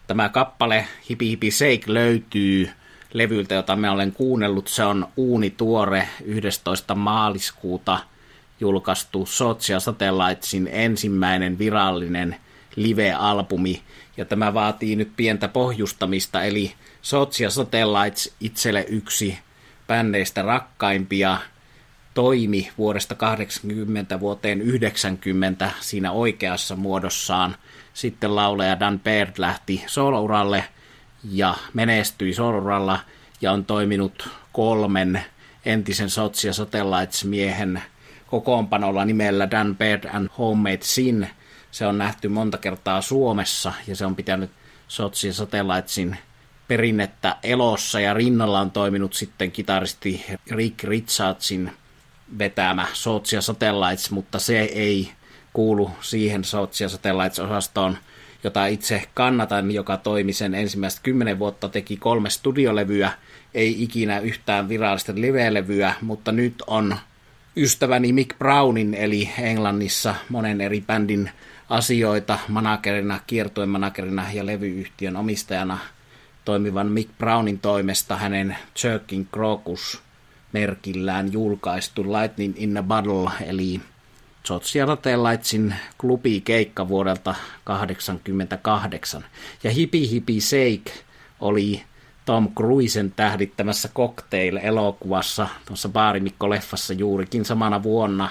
Tämä 0.08 0.30
kappale 0.30 0.88
Hippie 1.10 1.30
Hippie 1.30 1.52
Shake 1.52 1.84
löytyy 1.86 2.70
levyltä, 3.14 3.56
jota 3.56 3.76
mä 3.76 3.92
olen 3.92 4.12
kuunnellut. 4.12 4.68
Se 4.68 4.84
on 4.84 5.08
uuni 5.18 5.50
tuore 5.50 6.08
11. 6.26 6.96
maaliskuuta 6.96 8.00
julkaistu 8.60 9.26
Socia 9.26 9.80
Satellitesin 9.80 10.70
ensimmäinen 10.72 11.60
virallinen 11.60 12.36
live-albumi. 12.76 13.82
Ja 14.18 14.26
tämä 14.26 14.54
vaatii 14.54 14.96
nyt 14.96 15.12
pientä 15.16 15.48
pohjustamista, 15.48 16.44
eli 16.44 16.74
Socia 17.02 17.50
Satellites 17.50 18.36
itselle 18.40 18.86
yksi 18.90 19.40
bändeistä 19.88 20.42
rakkaimpia. 20.42 21.38
Toimi 22.14 22.72
vuodesta 22.78 23.16
80 23.16 24.20
vuoteen 24.20 24.62
90 24.62 25.72
siinä 25.80 26.12
oikeassa 26.12 26.76
muodossaan. 26.76 27.56
Sitten 27.94 28.36
lauleja 28.36 28.80
Dan 28.80 29.00
Baird 29.00 29.34
lähti 29.38 29.84
soolouralle 29.88 30.64
ja 31.32 31.56
menestyi 31.74 32.34
soolouralla 32.34 33.00
ja 33.42 33.52
on 33.52 33.66
toiminut 33.66 34.30
kolmen 34.52 35.22
entisen 35.66 36.10
Sotsia 36.10 36.54
Satellites-miehen 36.54 37.82
kokoonpanolla 38.28 39.06
nimellä 39.06 39.52
Dan 39.52 39.76
Baird 39.78 40.04
and 40.14 40.30
Homemade 40.38 40.80
Sin. 40.82 41.30
Se 41.72 41.88
on 41.88 41.98
nähty 41.98 42.28
monta 42.28 42.58
kertaa 42.58 43.02
Suomessa 43.02 43.74
ja 43.88 43.96
se 43.96 44.06
on 44.06 44.16
pitänyt 44.16 44.52
Sotsia 44.88 45.34
Satellitesin 45.34 46.18
perinnettä 46.68 47.36
elossa 47.44 48.00
ja 48.00 48.14
rinnalla 48.14 48.60
on 48.60 48.72
toiminut 48.72 49.14
sitten 49.14 49.52
kitaristi 49.52 50.26
Rick 50.52 50.84
Richardsin 50.84 51.72
vetämä 52.38 52.88
Sotsia 52.94 53.42
Satellites, 53.42 54.12
mutta 54.12 54.40
se 54.40 54.60
ei 54.60 55.12
kuulu 55.54 55.92
siihen 56.02 56.44
Sotsia 56.44 56.90
Satellites-osastoon, 56.90 57.98
jota 58.44 58.66
itse 58.66 59.04
kannatan, 59.14 59.72
joka 59.72 59.98
toimi 59.98 60.34
sen 60.34 60.56
ensimmäistä 60.56 61.02
kymmenen 61.04 61.40
vuotta, 61.40 61.70
teki 61.70 61.98
kolme 61.98 62.30
studiolevyä, 62.30 63.12
ei 63.54 63.84
ikinä 63.84 64.20
yhtään 64.20 64.70
virallista 64.70 65.14
live-levyä, 65.16 65.94
mutta 66.02 66.32
nyt 66.32 66.56
on 66.68 66.98
ystäväni 67.58 68.14
Mick 68.14 68.38
Brownin, 68.38 68.94
eli 68.94 69.30
Englannissa 69.40 70.16
monen 70.30 70.62
eri 70.62 70.82
bändin 70.82 71.30
asioita 71.70 72.40
managerina, 72.48 73.20
kiertojen 73.28 73.70
managerina 73.70 74.32
ja 74.34 74.46
levyyhtiön 74.46 75.16
omistajana 75.16 75.80
toimivan 76.46 76.92
Mick 76.92 77.18
Brownin 77.18 77.60
toimesta 77.60 78.16
hänen 78.16 78.58
Jerking 78.84 79.26
Crocus 79.34 80.02
merkillään 80.54 81.34
julkaistu 81.34 82.04
Lightning 82.04 82.54
in 82.58 82.78
a 82.78 82.84
Bottle, 82.84 83.32
eli 83.46 83.82
Social 84.44 84.88
Satellitesin 84.88 85.76
keikka 86.44 86.88
vuodelta 86.88 87.36
1988. 87.66 89.26
Ja 89.64 89.72
Hipi 89.72 90.10
Hipi 90.10 90.42
Shake 90.42 90.92
oli 91.40 91.84
Tom 92.26 92.56
Cruisen 92.56 93.14
tähdittämässä 93.16 93.90
Cocktail-elokuvassa, 93.96 95.48
tuossa 95.66 95.90
Baarimikko-leffassa 95.90 96.94
juurikin 96.98 97.46
samana 97.46 97.84
vuonna, 97.84 98.30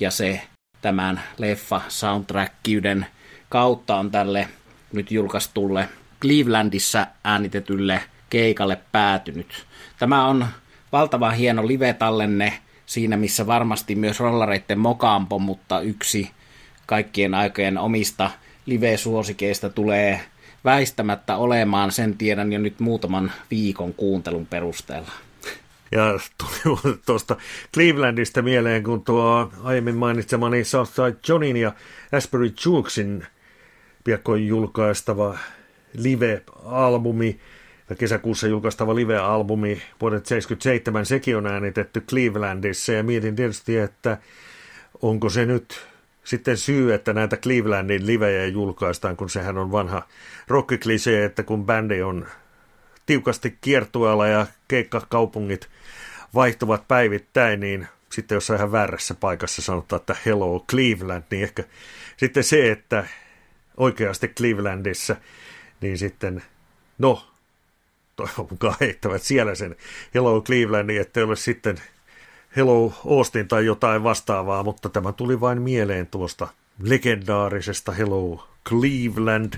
ja 0.00 0.10
se 0.10 0.40
tämän 0.80 1.20
leffa 1.38 1.80
soundtrackiuden 1.88 3.06
kautta 3.48 3.96
on 3.96 4.10
tälle 4.10 4.48
nyt 4.92 5.10
julkaistulle 5.10 5.88
Clevelandissa 6.20 7.06
äänitetylle 7.24 8.02
keikalle 8.30 8.80
päätynyt. 8.92 9.66
Tämä 9.98 10.26
on 10.26 10.46
valtavan 10.94 11.34
hieno 11.34 11.66
live-tallenne 11.66 12.52
siinä, 12.86 13.16
missä 13.16 13.46
varmasti 13.46 13.94
myös 13.94 14.20
rollareiden 14.20 14.78
mokampo, 14.78 15.38
mutta 15.38 15.80
yksi 15.80 16.30
kaikkien 16.86 17.34
aikojen 17.34 17.78
omista 17.78 18.30
live-suosikeista 18.66 19.70
tulee 19.70 20.20
väistämättä 20.64 21.36
olemaan, 21.36 21.92
sen 21.92 22.18
tiedän 22.18 22.52
jo 22.52 22.58
nyt 22.58 22.80
muutaman 22.80 23.32
viikon 23.50 23.94
kuuntelun 23.94 24.46
perusteella. 24.46 25.10
Ja 25.92 26.18
tuli 26.38 26.96
tuosta 27.06 27.36
Clevelandista 27.74 28.42
mieleen, 28.42 28.82
kun 28.82 29.04
tuo 29.04 29.52
aiemmin 29.62 29.96
mainitsemani 29.96 30.64
Southside 30.64 31.16
Johnin 31.28 31.56
ja 31.56 31.72
Asbury 32.12 32.52
Jukesin 32.64 33.26
piakkoin 34.04 34.46
julkaistava 34.46 35.38
live-albumi, 35.98 37.40
kesäkuussa 37.98 38.46
julkaistava 38.46 38.94
live-albumi 38.94 39.82
vuodet 40.00 40.26
77, 40.26 41.06
sekin 41.06 41.36
on 41.36 41.46
äänitetty 41.46 42.00
Clevelandissa, 42.00 42.92
ja 42.92 43.02
mietin 43.02 43.36
tietysti, 43.36 43.78
että 43.78 44.18
onko 45.02 45.28
se 45.28 45.46
nyt 45.46 45.86
sitten 46.24 46.56
syy, 46.56 46.94
että 46.94 47.12
näitä 47.12 47.36
Clevelandin 47.36 48.06
livejä 48.06 48.46
julkaistaan, 48.46 49.16
kun 49.16 49.30
sehän 49.30 49.58
on 49.58 49.72
vanha 49.72 50.02
rockiklisee, 50.48 51.24
että 51.24 51.42
kun 51.42 51.66
bändi 51.66 52.02
on 52.02 52.26
tiukasti 53.06 53.58
kiertueella 53.60 54.26
ja 54.26 54.46
keikkakaupungit 54.68 55.68
vaihtuvat 56.34 56.88
päivittäin, 56.88 57.60
niin 57.60 57.88
sitten 58.10 58.36
jos 58.36 58.50
ihan 58.50 58.72
väärässä 58.72 59.14
paikassa 59.14 59.62
sanotaan, 59.62 60.00
että 60.00 60.16
hello 60.26 60.64
Cleveland, 60.70 61.24
niin 61.30 61.42
ehkä 61.42 61.64
sitten 62.16 62.44
se, 62.44 62.70
että 62.70 63.06
oikeasti 63.76 64.28
Clevelandissa, 64.28 65.16
niin 65.80 65.98
sitten, 65.98 66.42
no, 66.98 67.33
toivon 68.16 68.46
mukaan 68.50 68.76
heittävät 68.80 69.22
siellä 69.22 69.54
sen 69.54 69.76
hello 70.14 70.42
Clevelandin, 70.42 71.00
että 71.00 71.24
ole 71.24 71.36
sitten 71.36 71.76
hello 72.56 72.92
Austin 73.10 73.48
tai 73.48 73.66
jotain 73.66 74.02
vastaavaa, 74.02 74.62
mutta 74.62 74.88
tämä 74.88 75.12
tuli 75.12 75.40
vain 75.40 75.62
mieleen 75.62 76.06
tuosta 76.06 76.48
legendaarisesta 76.82 77.92
hello 77.92 78.48
Cleveland 78.68 79.54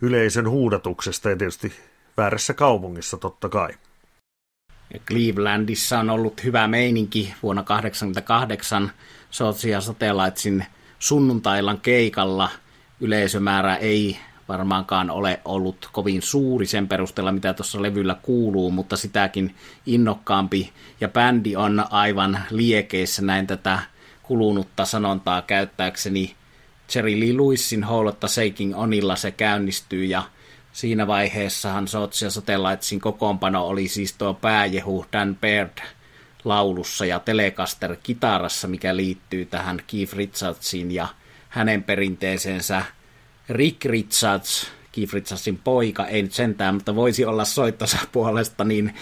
yleisön 0.00 0.48
huudatuksesta 0.50 1.30
ja 1.30 1.36
tietysti 1.36 1.72
väärässä 2.16 2.54
kaupungissa 2.54 3.16
totta 3.16 3.48
kai. 3.48 3.68
Clevelandissa 5.06 5.98
on 5.98 6.10
ollut 6.10 6.44
hyvä 6.44 6.68
meininki 6.68 7.34
vuonna 7.42 7.62
1988 7.62 8.92
Sotia 9.30 9.80
Satellitesin 9.80 10.66
sunnuntailan 10.98 11.80
keikalla. 11.80 12.50
Yleisömäärä 13.00 13.76
ei 13.76 14.18
varmaankaan 14.48 15.10
ole 15.10 15.40
ollut 15.44 15.88
kovin 15.92 16.22
suuri 16.22 16.66
sen 16.66 16.88
perusteella, 16.88 17.32
mitä 17.32 17.54
tuossa 17.54 17.82
levyllä 17.82 18.16
kuuluu, 18.22 18.70
mutta 18.70 18.96
sitäkin 18.96 19.54
innokkaampi. 19.86 20.72
Ja 21.00 21.08
bändi 21.08 21.56
on 21.56 21.84
aivan 21.90 22.38
liekeissä 22.50 23.22
näin 23.22 23.46
tätä 23.46 23.78
kulunutta 24.22 24.84
sanontaa 24.84 25.42
käyttääkseni. 25.42 26.34
Jerry 26.94 27.20
Lee 27.20 27.36
Lewisin 27.36 27.84
Holotta 27.84 28.28
Shaking 28.28 28.78
Onilla 28.78 29.16
se 29.16 29.30
käynnistyy 29.30 30.04
ja 30.04 30.22
siinä 30.72 31.06
vaiheessahan 31.06 31.88
Sotsia 31.88 32.30
Satellitesin 32.30 33.00
kokoonpano 33.00 33.66
oli 33.66 33.88
siis 33.88 34.12
tuo 34.12 34.34
pääjehu 34.34 35.04
Dan 35.12 35.36
Baird 35.40 35.78
laulussa 36.44 37.04
ja 37.04 37.18
Telecaster 37.18 37.96
kitarassa, 38.02 38.68
mikä 38.68 38.96
liittyy 38.96 39.44
tähän 39.44 39.82
Keith 39.86 40.14
Richardsiin 40.14 40.90
ja 40.90 41.08
hänen 41.48 41.82
perinteeseensä 41.82 42.82
Rick 43.48 43.84
Richards, 43.84 44.70
Keith 44.92 45.14
Richardsin 45.14 45.58
poika, 45.64 46.06
ei 46.06 46.22
nyt 46.22 46.32
sentään, 46.32 46.74
mutta 46.74 46.94
voisi 46.94 47.24
olla 47.24 47.44
soittosa 47.44 47.98
puolesta, 48.12 48.64
niin 48.64 48.94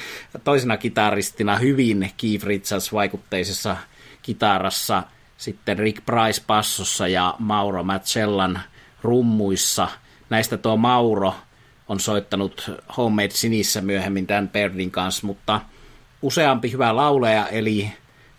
toisena 0.45 0.77
kitaristina 0.77 1.57
hyvin 1.57 2.11
Keith 2.17 2.45
Richards 2.45 2.93
vaikutteisessa 2.93 3.77
kitarassa, 4.23 5.03
sitten 5.37 5.79
Rick 5.79 6.07
Price 6.07 6.43
passossa 6.47 7.09
ja 7.09 7.35
Mauro 7.39 7.83
Matsellan 7.83 8.61
rummuissa. 9.03 9.89
Näistä 10.31 10.57
tuo 10.57 10.77
Mauro 10.77 11.35
on 11.89 12.01
soittanut 12.01 12.71
Homemade 12.97 13.31
Sinissä 13.31 13.81
myöhemmin 13.81 14.29
Dan 14.29 14.49
Bairdin 14.49 14.91
kanssa, 14.91 15.27
mutta 15.27 15.61
useampi 16.23 16.73
hyvä 16.73 16.97
lauleja, 16.97 17.49
eli 17.49 17.93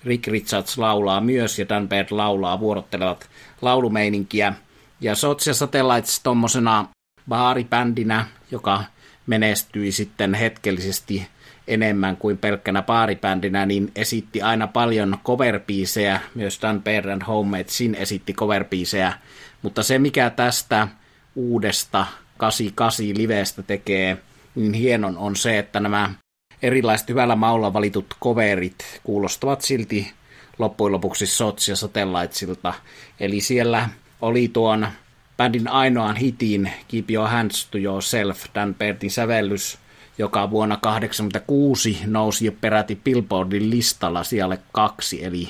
Rick 0.03 0.27
Richards 0.27 0.77
laulaa 0.77 1.21
myös 1.21 1.59
ja 1.59 1.69
Dan 1.69 1.89
Baird 1.89 2.07
laulaa, 2.11 2.59
vuorottelevat 2.59 3.29
laulumeininkiä. 3.61 4.53
Ja 5.01 5.15
Sotsia 5.15 5.53
Satellites 5.53 6.19
tuommoisena 6.19 6.85
baaribändinä, 7.29 8.25
joka 8.51 8.83
menestyi 9.27 9.91
sitten 9.91 10.33
hetkellisesti 10.33 11.27
enemmän 11.67 12.17
kuin 12.17 12.37
pelkkänä 12.37 12.81
baaribändinä, 12.81 13.65
niin 13.65 13.91
esitti 13.95 14.41
aina 14.41 14.67
paljon 14.67 15.17
coverbiisejä, 15.25 16.21
myös 16.35 16.59
Dan 16.61 16.83
and 17.13 17.21
Homemade 17.27 17.65
Sin 17.67 17.95
esitti 17.95 18.33
coverbiisejä, 18.33 19.13
mutta 19.61 19.83
se 19.83 19.99
mikä 19.99 20.29
tästä 20.29 20.87
uudesta 21.35 22.05
88 22.37 23.05
livestä 23.17 23.63
tekee 23.63 24.17
niin 24.55 24.73
hienon 24.73 25.17
on 25.17 25.35
se, 25.35 25.59
että 25.59 25.79
nämä 25.79 26.09
erilaiset 26.61 27.09
hyvällä 27.09 27.35
maulla 27.35 27.73
valitut 27.73 28.05
coverit 28.23 28.99
kuulostavat 29.03 29.61
silti 29.61 30.11
loppujen 30.59 30.91
lopuksi 30.91 31.25
Sots 31.25 31.69
ja 31.69 31.75
Satellitesilta. 31.75 32.73
Eli 33.19 33.41
siellä 33.41 33.89
oli 34.21 34.47
tuon 34.47 34.87
bändin 35.37 35.67
ainoan 35.67 36.15
hitin 36.15 36.71
Keep 36.87 37.11
Your 37.11 37.29
Hands 37.29 37.67
to 37.71 37.77
Yourself, 37.77 38.45
Dan 38.55 38.73
Pertin 38.73 39.11
sävellys, 39.11 39.77
joka 40.17 40.49
vuonna 40.49 40.77
1986 40.77 41.99
nousi 42.05 42.51
peräti 42.51 42.95
Billboardin 42.95 43.69
listalla 43.69 44.23
siellä 44.23 44.57
kaksi, 44.71 45.25
eli 45.25 45.49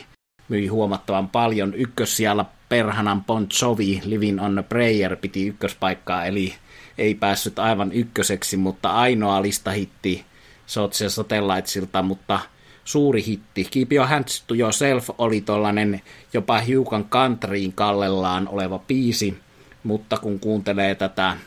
myi 0.50 0.68
huomattavan 0.68 1.30
paljon. 1.30 1.74
Ykkössijalla 1.74 2.46
perhanan 2.70 3.24
Bon 3.24 3.48
Jovi, 3.62 4.02
Living 4.06 4.42
on 4.42 4.60
a 4.60 4.64
Prayer, 4.64 5.16
piti 5.16 5.48
ykköspaikkaa, 5.48 6.26
eli 6.26 6.56
ei 6.98 7.16
päässyt 7.16 7.60
aivan 7.60 7.92
ykköseksi, 7.92 8.58
mutta 8.58 8.92
ainoa 8.92 9.42
listahitti 9.42 10.26
Sotsia 10.66 11.10
Satellitesilta, 11.10 12.02
mutta 12.02 12.40
suuri 12.88 13.26
hitti. 13.26 13.68
Keep 13.72 13.94
Your 13.94 14.08
Hands 14.08 14.44
to 14.48 14.56
Yourself 14.56 15.10
oli 15.18 15.42
tollanen 15.42 16.02
jopa 16.34 16.60
hiukan 16.60 17.06
countryin 17.06 17.74
kallellaan 17.74 18.48
oleva 18.48 18.80
piisi, 18.80 19.38
mutta 19.84 20.18
kun 20.18 20.40
kuuntelee 20.40 20.96
tätä 20.96 21.38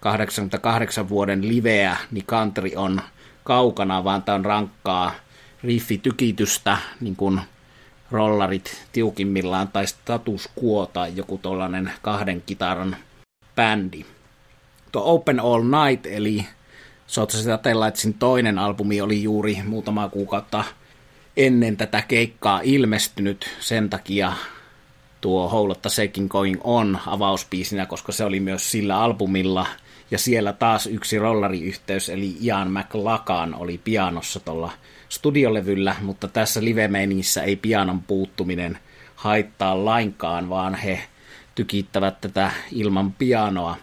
88 0.00 1.08
vuoden 1.08 1.48
liveä, 1.48 1.96
niin 2.10 2.26
country 2.26 2.70
on 2.76 3.00
kaukana, 3.44 4.04
vaan 4.04 4.22
tämä 4.22 4.36
on 4.36 4.44
rankkaa 4.44 5.12
riffitykitystä, 5.62 6.78
niin 7.00 7.16
kuin 7.16 7.40
rollarit 8.10 8.84
tiukimmillaan 8.92 9.68
tai 9.68 9.86
status 9.86 10.48
quo 10.62 10.86
tai 10.86 11.12
joku 11.16 11.38
tollanen 11.38 11.92
kahden 12.02 12.42
kitaran 12.46 12.96
bändi. 13.56 14.04
Tuo 14.92 15.02
Open 15.04 15.40
All 15.40 15.62
Night 15.62 16.06
eli 16.06 16.46
Sotsasi 17.06 17.44
Satellitesin 17.44 18.14
toinen 18.14 18.58
albumi 18.58 19.00
oli 19.00 19.22
juuri 19.22 19.58
muutama 19.66 20.08
kuukautta 20.08 20.64
ennen 21.36 21.76
tätä 21.76 22.02
keikkaa 22.02 22.60
ilmestynyt. 22.64 23.56
Sen 23.60 23.90
takia 23.90 24.32
tuo 25.20 25.48
Houlotta 25.48 25.88
Sekin 25.88 26.26
Going 26.28 26.60
On 26.64 26.98
avauspiisinä, 27.06 27.86
koska 27.86 28.12
se 28.12 28.24
oli 28.24 28.40
myös 28.40 28.70
sillä 28.70 29.00
albumilla. 29.00 29.66
Ja 30.10 30.18
siellä 30.18 30.52
taas 30.52 30.86
yksi 30.86 31.18
rollariyhteys, 31.18 32.08
eli 32.08 32.36
Ian 32.40 32.70
McLakan 32.70 33.54
oli 33.54 33.80
pianossa 33.84 34.40
tuolla 34.40 34.72
studiolevyllä, 35.08 35.96
mutta 36.00 36.28
tässä 36.28 36.64
live 36.64 36.90
ei 37.44 37.56
pianon 37.56 38.02
puuttuminen 38.02 38.78
haittaa 39.14 39.84
lainkaan, 39.84 40.48
vaan 40.48 40.74
he 40.74 41.02
tykittävät 41.54 42.20
tätä 42.20 42.50
ilman 42.72 43.12
pianoa. 43.12 43.76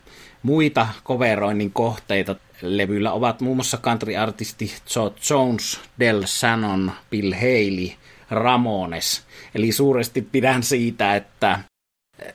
Muita 0.44 0.88
coveroinnin 1.06 1.72
kohteita 1.72 2.36
levyllä 2.62 3.12
ovat 3.12 3.42
muun 3.42 3.58
muassa 3.58 3.78
country-artisti 3.78 4.74
Joe 4.96 5.12
Jones, 5.30 5.80
Del 6.00 6.26
Shannon, 6.26 6.92
Bill 7.10 7.34
Haley, 7.34 7.90
Ramones. 8.30 9.24
Eli 9.56 9.72
suuresti 9.72 10.22
pidän 10.22 10.64
siitä, 10.64 11.16
että 11.16 11.60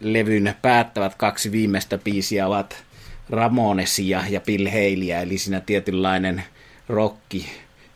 levyn 0.01 0.55
päättävät 0.63 1.15
kaksi 1.15 1.53
viimeistä 1.53 1.99
biisiä 1.99 2.47
ovat 2.47 2.85
Ramonesia 3.31 4.23
ja 4.29 4.41
Bill 4.41 4.67
Haleyä, 4.67 5.21
eli 5.21 5.39
siinä 5.39 5.61
tietynlainen 5.61 6.45
rokki 6.89 7.47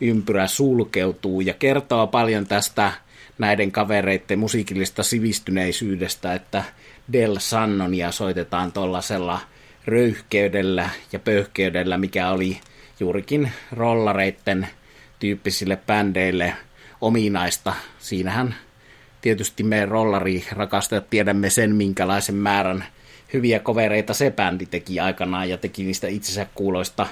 ympyrä 0.01 0.47
sulkeutuu 0.47 1.41
ja 1.41 1.55
kertoo 1.55 2.07
paljon 2.07 2.47
tästä 2.47 2.93
näiden 3.38 3.73
kavereiden 3.73 4.38
musiikillista 4.38 5.03
sivistyneisyydestä, 5.03 6.35
että 6.35 6.64
Del 7.12 7.37
Sannonia 7.38 8.12
soitetaan 8.12 8.73
tuollaisella 8.73 9.41
röyhkeydellä 9.88 10.90
ja 11.12 11.18
pöyhkeydellä, 11.18 11.98
mikä 11.98 12.31
oli 12.31 12.61
juurikin 13.01 13.53
rollareitten 13.72 14.68
tyyppisille 15.18 15.79
bändeille 15.87 16.55
ominaista. 17.01 17.74
Siinähän 17.98 18.55
tietysti 19.20 19.62
me 19.62 19.87
rollari 19.87 20.44
rakastajat 20.53 21.11
tiedämme 21.11 21.51
sen, 21.51 21.74
minkälaisen 21.74 22.35
määrän 22.35 22.85
hyviä 23.33 23.59
kovereita 23.59 24.14
se 24.14 24.31
bändi 24.31 24.66
teki 24.66 25.01
aikanaan 25.01 25.48
ja 25.48 25.59
teki 25.59 25.85
niistä 25.85 26.09
itsensä 26.09 26.46
kuuloista 26.55 27.07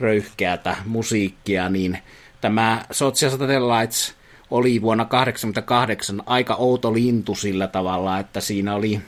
röyhkeätä 0.00 0.76
musiikkia, 0.86 1.68
niin 1.68 1.98
tämä 2.40 2.84
Social 2.90 3.30
Satellites 3.30 4.14
oli 4.50 4.82
vuonna 4.82 5.04
1988 5.04 6.22
aika 6.26 6.54
outo 6.54 6.94
lintu 6.94 7.34
sillä 7.34 7.66
tavalla, 7.66 8.18
että 8.18 8.40
siinä 8.40 8.74
oli 8.74 9.00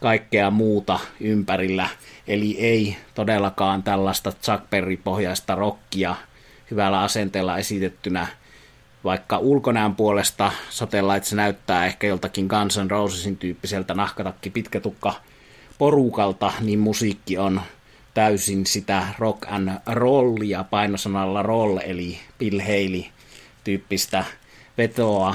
kaikkea 0.00 0.50
muuta 0.50 0.98
ympärillä. 1.20 1.88
Eli 2.28 2.56
ei 2.60 2.96
todellakaan 3.14 3.82
tällaista 3.82 4.32
Chuck 4.32 4.70
Berry-pohjaista 4.70 5.54
rockia 5.54 6.14
hyvällä 6.70 7.00
asenteella 7.00 7.58
esitettynä, 7.58 8.26
vaikka 9.04 9.38
ulkonäön 9.38 9.94
puolesta 9.94 10.52
Satellites 10.70 11.32
näyttää 11.32 11.86
ehkä 11.86 12.06
joltakin 12.06 12.46
Guns 12.46 12.78
N' 12.78 12.90
Rosesin 12.90 13.36
tyyppiseltä 13.36 13.94
nahkatakki 13.94 14.50
pitkätukka 14.50 15.14
porukalta, 15.78 16.52
niin 16.60 16.78
musiikki 16.78 17.38
on 17.38 17.60
täysin 18.14 18.66
sitä 18.66 19.06
rock 19.18 19.52
and 19.52 19.70
rollia 19.86 20.64
painosanalla 20.64 21.42
roll, 21.42 21.78
eli 21.84 22.18
Bill 22.38 22.60
Haley 22.60 23.02
tyyppistä 23.64 24.24
vetoa 24.78 25.34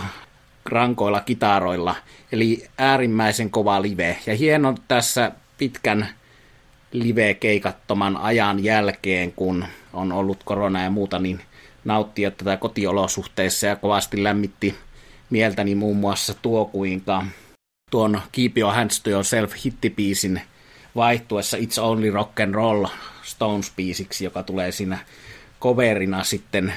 rankoilla 0.66 1.22
kitaroilla, 1.22 1.96
eli 2.32 2.68
äärimmäisen 2.78 3.50
kova 3.50 3.82
live. 3.82 4.18
Ja 4.26 4.36
hieno 4.36 4.76
tässä 4.88 5.32
pitkän 5.58 6.08
live-keikattoman 6.92 8.18
ajan 8.18 8.64
jälkeen, 8.64 9.32
kun 9.32 9.66
on 9.94 10.12
ollut 10.12 10.44
korona 10.44 10.84
ja 10.84 10.90
muuta, 10.90 11.20
niin 11.20 11.42
nauttia 11.86 12.32
tätä 12.32 12.58
kotiolosuhteissa 12.58 13.68
ja 13.68 13.76
kovasti 13.76 14.24
lämmitti 14.24 14.76
mieltäni 15.30 15.76
muun 15.76 15.98
muassa 15.98 16.34
tuo, 16.34 16.66
kuinka 16.66 17.26
tuon 17.92 18.22
Keep 18.32 18.58
Your 18.58 18.74
Hands 18.74 19.00
to 19.00 19.10
Yourself 19.10 19.54
hittipiisin 19.66 20.42
vaihtuessa 20.96 21.58
It's 21.58 21.82
Only 21.82 22.12
Rock 22.12 22.40
and 22.40 22.56
Roll 22.56 22.86
Stones-biisiksi, 23.24 24.24
joka 24.24 24.44
tulee 24.44 24.72
siinä 24.72 25.00
coverina 25.62 26.24
sitten 26.24 26.74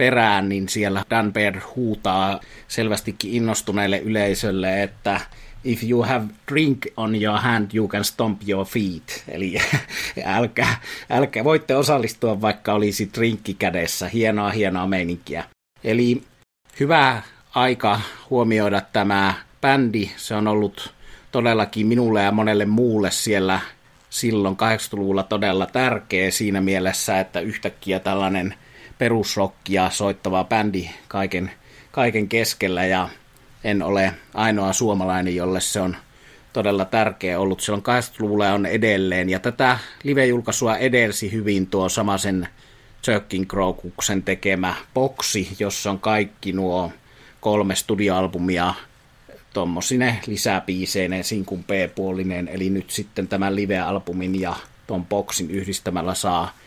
perään, 0.00 0.48
niin 0.48 0.68
siellä 0.68 1.04
Dan 1.10 1.32
Baird 1.32 1.60
huutaa 1.76 2.40
selvästikin 2.68 3.32
innostuneelle 3.32 3.98
yleisölle, 3.98 4.82
että 4.82 5.20
if 5.64 5.82
you 5.90 6.02
have 6.02 6.24
drink 6.52 6.86
on 6.96 7.22
your 7.22 7.38
hand, 7.38 7.70
you 7.74 7.88
can 7.88 8.04
stomp 8.04 8.40
your 8.48 8.66
feet. 8.66 9.24
Eli 9.28 9.54
älkää, 10.24 10.80
älkää, 11.10 11.44
voitte 11.44 11.76
osallistua, 11.76 12.40
vaikka 12.40 12.72
olisi 12.72 13.10
drinkki 13.14 13.54
kädessä. 13.54 14.08
Hienoa, 14.08 14.50
hienoa 14.50 14.86
meininkiä. 14.86 15.44
Eli 15.84 16.22
hyvä 16.80 17.22
aika 17.54 18.00
huomioida 18.30 18.82
tämä 18.92 19.34
bändi. 19.60 20.10
Se 20.16 20.34
on 20.34 20.48
ollut 20.48 20.94
todellakin 21.32 21.86
minulle 21.86 22.22
ja 22.22 22.32
monelle 22.32 22.64
muulle 22.64 23.10
siellä 23.10 23.60
silloin 24.10 24.56
80-luvulla 24.56 25.22
todella 25.22 25.66
tärkeä 25.66 26.30
siinä 26.30 26.60
mielessä, 26.60 27.20
että 27.20 27.40
yhtäkkiä 27.40 27.98
tällainen– 27.98 28.54
perusrockia 29.00 29.90
soittava 29.90 30.44
bändi 30.44 30.90
kaiken, 31.08 31.50
kaiken 31.90 32.28
keskellä 32.28 32.84
ja 32.84 33.08
en 33.64 33.82
ole 33.82 34.12
ainoa 34.34 34.72
suomalainen, 34.72 35.36
jolle 35.36 35.60
se 35.60 35.80
on 35.80 35.96
todella 36.52 36.84
tärkeä 36.84 37.40
ollut 37.40 37.60
silloin 37.60 37.82
80-luvulla 37.82 38.52
on 38.52 38.66
edelleen. 38.66 39.30
Ja 39.30 39.38
tätä 39.38 39.78
live-julkaisua 40.02 40.76
edelsi 40.76 41.32
hyvin 41.32 41.66
tuo 41.66 41.88
samaisen 41.88 42.48
Turkin 43.04 43.46
Krokuksen 43.46 44.22
tekemä 44.22 44.74
boksi, 44.94 45.56
jossa 45.58 45.90
on 45.90 45.98
kaikki 45.98 46.52
nuo 46.52 46.92
kolme 47.40 47.74
studioalbumia 47.74 48.74
tuommoisine 49.52 50.20
lisäpiiseineen, 50.26 51.24
sinkun 51.24 51.64
P-puolinen, 51.64 52.48
eli 52.48 52.70
nyt 52.70 52.90
sitten 52.90 53.28
tämän 53.28 53.56
live-albumin 53.56 54.40
ja 54.40 54.56
tuon 54.86 55.06
boksin 55.06 55.50
yhdistämällä 55.50 56.14
saa 56.14 56.59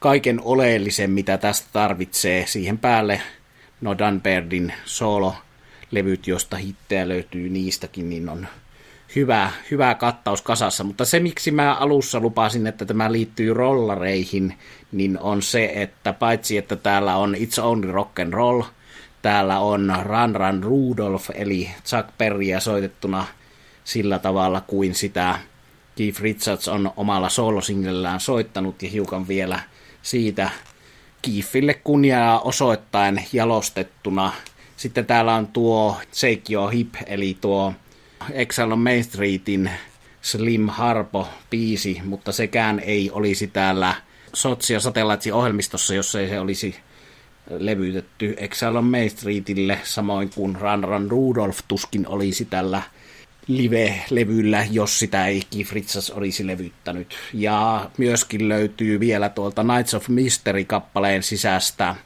kaiken 0.00 0.40
oleellisen, 0.42 1.10
mitä 1.10 1.38
tästä 1.38 1.68
tarvitsee. 1.72 2.46
Siihen 2.46 2.78
päälle 2.78 3.22
no 3.80 3.98
Dan 3.98 4.20
Bairdin 4.20 4.72
solo-levyt, 4.84 6.26
josta 6.26 6.56
hittejä 6.56 7.08
löytyy 7.08 7.48
niistäkin, 7.48 8.10
niin 8.10 8.28
on 8.28 8.46
hyvä, 9.16 9.50
hyvä 9.70 9.94
kattaus 9.94 10.42
kasassa. 10.42 10.84
Mutta 10.84 11.04
se, 11.04 11.20
miksi 11.20 11.50
mä 11.50 11.74
alussa 11.74 12.20
lupasin, 12.20 12.66
että 12.66 12.84
tämä 12.84 13.12
liittyy 13.12 13.54
rollareihin, 13.54 14.54
niin 14.92 15.18
on 15.18 15.42
se, 15.42 15.72
että 15.74 16.12
paitsi 16.12 16.56
että 16.56 16.76
täällä 16.76 17.16
on 17.16 17.34
It's 17.34 17.62
Only 17.62 17.92
Rock 17.92 18.18
and 18.18 18.32
Roll, 18.32 18.62
täällä 19.22 19.58
on 19.58 19.92
Run 20.02 20.36
Run 20.36 20.62
Rudolph, 20.62 21.30
eli 21.34 21.70
Chuck 21.84 22.08
Berryä 22.18 22.60
soitettuna 22.60 23.26
sillä 23.84 24.18
tavalla 24.18 24.60
kuin 24.60 24.94
sitä 24.94 25.38
Keith 25.96 26.20
Richards 26.20 26.68
on 26.68 26.92
omalla 26.96 27.28
soolosinglellään 27.28 28.20
soittanut 28.20 28.82
ja 28.82 28.88
hiukan 28.88 29.28
vielä– 29.28 29.60
siitä 30.02 30.50
Kiifille 31.22 31.74
kunniaa 31.74 32.40
osoittain 32.40 33.24
jalostettuna. 33.32 34.32
Sitten 34.76 35.06
täällä 35.06 35.34
on 35.34 35.46
tuo 35.46 35.96
Your 36.50 36.72
Hip, 36.72 36.94
eli 37.06 37.36
tuo 37.40 37.74
Exile 38.30 38.72
on 38.72 38.78
Main 38.78 39.04
Streetin 39.04 39.70
Slim 40.22 40.68
Harpo 40.68 41.28
biisi, 41.50 42.00
mutta 42.04 42.32
sekään 42.32 42.80
ei 42.80 43.10
olisi 43.10 43.46
täällä 43.46 43.94
Sotsi- 44.34 44.72
ja 44.72 44.80
Satellaitsi-ohjelmistossa, 44.80 45.94
jos 45.94 46.14
ei 46.14 46.28
se 46.28 46.40
olisi 46.40 46.76
levytetty 47.50 48.34
Exile 48.36 48.78
on 48.78 48.84
Main 48.84 49.10
Streetille, 49.10 49.78
samoin 49.84 50.30
kuin 50.34 50.56
Run 50.60 51.10
Rudolph 51.10 51.58
tuskin 51.68 52.08
olisi 52.08 52.44
tällä 52.44 52.82
live-levyllä, 53.48 54.66
jos 54.70 54.98
sitä 54.98 55.26
ei 55.26 55.42
Richards 55.72 56.10
olisi 56.10 56.46
levyttänyt. 56.46 57.14
Ja 57.34 57.90
myöskin 57.98 58.48
löytyy 58.48 59.00
vielä 59.00 59.28
tuolta 59.28 59.62
Nights 59.62 59.94
of 59.94 60.08
Mystery-kappaleen 60.08 61.22
sisästä 61.22 61.96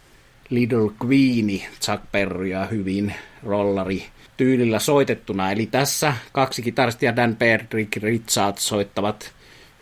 Little 0.50 0.90
Queeni, 1.04 1.66
Chuck 1.80 2.02
Berryä 2.12 2.66
hyvin 2.66 3.14
rollari 3.42 4.04
tyylillä 4.36 4.78
soitettuna. 4.78 5.52
Eli 5.52 5.66
tässä 5.66 6.14
kaksi 6.32 6.62
kitaristia 6.62 7.16
Dan 7.16 7.36
Patrick 7.36 7.96
Richards 7.96 8.68
soittavat 8.68 9.32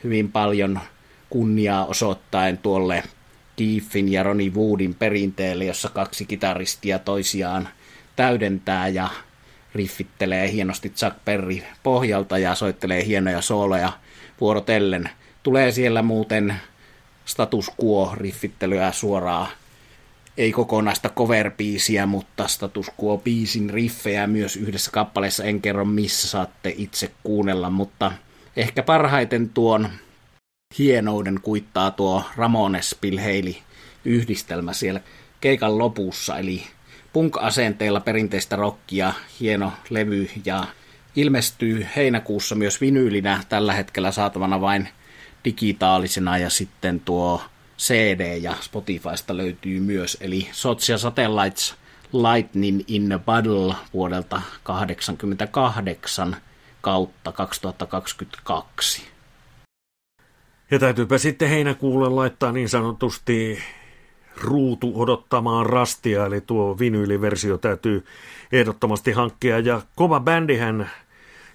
hyvin 0.05 0.33
paljon 0.33 0.81
kunniaa 1.31 1.87
osoittaen 1.87 2.59
tuolle 2.59 3.03
Keithin 3.57 4.13
ja 4.13 4.23
Ronnie 4.23 4.51
Woodin 4.51 4.95
perinteelle, 4.95 5.65
jossa 5.65 5.89
kaksi 5.89 6.25
kitaristia 6.25 6.99
toisiaan 6.99 7.69
täydentää 8.17 8.89
ja 8.89 9.09
riffittelee 9.75 10.53
hienosti 10.53 10.91
Chuck 10.91 11.17
Berry 11.25 11.63
pohjalta 11.83 12.39
ja 12.39 12.55
soittelee 12.55 13.05
hienoja 13.05 13.41
sooloja 13.41 13.93
vuorotellen. 14.41 15.11
Tulee 15.43 15.73
siellä 15.73 16.03
muuten 16.03 16.55
status 17.25 17.71
quo 17.85 18.13
riffittelyä 18.15 18.93
suoraan 18.93 19.49
ei 20.37 20.53
kokonaista 20.53 21.09
cover-biisiä, 21.09 22.07
mutta 22.07 22.49
status 22.49 22.91
quo-biisin 23.03 23.71
riffejä 23.71 24.27
myös 24.27 24.57
yhdessä 24.57 24.91
kappaleessa. 24.91 25.45
En 25.45 25.61
kerro 25.61 25.85
missä 25.85 26.29
saatte 26.29 26.75
itse 26.77 27.11
kuunnella, 27.23 27.71
mutta 27.71 28.13
ehkä 28.57 28.83
parhaiten 28.83 29.49
tuon 29.49 29.89
hienouden 30.79 31.41
kuittaa 31.43 31.91
tuo 31.91 32.25
Ramones 32.37 32.97
Pilheili 33.01 33.59
yhdistelmä 34.05 34.73
siellä 34.73 35.01
keikan 35.41 35.79
lopussa, 35.79 36.39
eli 36.39 36.63
punk-asenteella 37.13 38.01
perinteistä 38.01 38.57
rockia, 38.57 39.13
hieno 39.41 39.73
levy 39.91 40.31
ja 40.45 40.65
ilmestyy 41.17 41.87
heinäkuussa 41.97 42.55
myös 42.55 42.81
vinyylinä 42.81 43.41
tällä 43.49 43.73
hetkellä 43.73 44.13
saatavana 44.13 44.61
vain 44.61 44.89
digitaalisena 45.45 46.39
ja 46.39 46.51
sitten 46.51 47.01
tuo 47.01 47.43
CD 47.79 48.39
ja 48.41 48.55
Spotifysta 48.61 49.37
löytyy 49.37 49.81
myös, 49.81 50.17
eli 50.21 50.49
Sotsia 50.53 50.99
Satellites 50.99 51.75
Lightning 52.13 52.81
in 52.87 53.13
a 53.13 53.19
Bottle 53.19 53.75
vuodelta 53.93 54.43
1988 54.65 56.37
kautta 56.81 57.33
2022. 57.33 59.03
Ja 60.71 60.79
täytyypä 60.79 61.19
sitten 61.19 61.49
heinäkuulle 61.49 62.09
laittaa 62.09 62.53
niin 62.53 62.69
sanotusti 62.69 63.59
ruutu 64.41 64.93
odottamaan 64.95 65.67
rastia, 65.67 66.27
eli 66.27 66.41
tuo 66.41 66.79
vinyyliversio 66.79 67.59
täytyy 67.59 68.05
ehdottomasti 68.53 69.13
hankkia. 69.13 69.59
Ja 69.59 69.83
kova 69.97 70.21
bändihän 70.21 70.91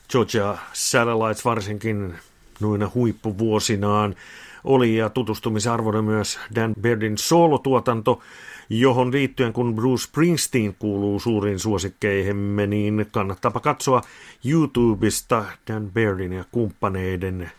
Georgia 0.09 0.57
Satellites 0.73 1.45
varsinkin 1.45 2.15
noina 2.59 2.91
huippuvuosinaan 2.95 4.15
oli 4.63 4.95
ja 4.95 5.09
tutustumisarvoinen 5.09 6.03
myös 6.03 6.39
Dan 6.55 6.73
Bairdin 6.81 7.17
soolotuotanto, 7.17 8.21
johon 8.69 9.11
liittyen 9.11 9.53
kun 9.53 9.75
Bruce 9.75 10.03
Springsteen 10.03 10.75
kuuluu 10.79 11.19
suurin 11.19 11.59
suosikkeihimme, 11.59 12.67
niin 12.67 13.05
kannattaapa 13.11 13.59
katsoa 13.59 14.01
YouTubesta 14.45 15.45
Dan 15.67 15.91
Bairdin 15.93 16.33
ja 16.33 16.43
kumppaneiden 16.51 17.51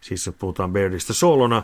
siis 0.00 0.30
puhutaan 0.38 0.72
Bairdista 0.72 1.14
solona, 1.14 1.62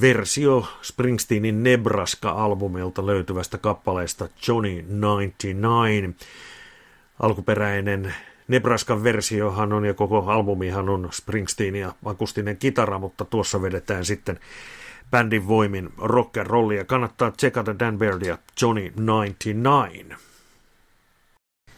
versio 0.00 0.66
Springsteenin 0.82 1.62
Nebraska-albumilta 1.62 3.06
löytyvästä 3.06 3.58
kappaleesta 3.58 4.28
Johnny 4.48 4.78
99. 4.78 6.14
Alkuperäinen 7.20 8.14
Nebraskan 8.48 9.04
versiohan 9.04 9.72
on 9.72 9.84
ja 9.84 9.94
koko 9.94 10.24
albumihan 10.26 10.88
on 10.88 11.08
Springsteen 11.12 11.76
ja 11.76 11.94
akustinen 12.04 12.56
kitara, 12.56 12.98
mutta 12.98 13.24
tuossa 13.24 13.62
vedetään 13.62 14.04
sitten 14.04 14.40
bändin 15.10 15.48
voimin 15.48 15.88
rock 15.98 16.36
and 16.36 16.46
rollia. 16.46 16.84
Kannattaa 16.84 17.30
tsekata 17.30 17.78
Dan 17.78 17.98
Bairdia 17.98 18.38
Johnny 18.62 18.92
99. 18.96 20.16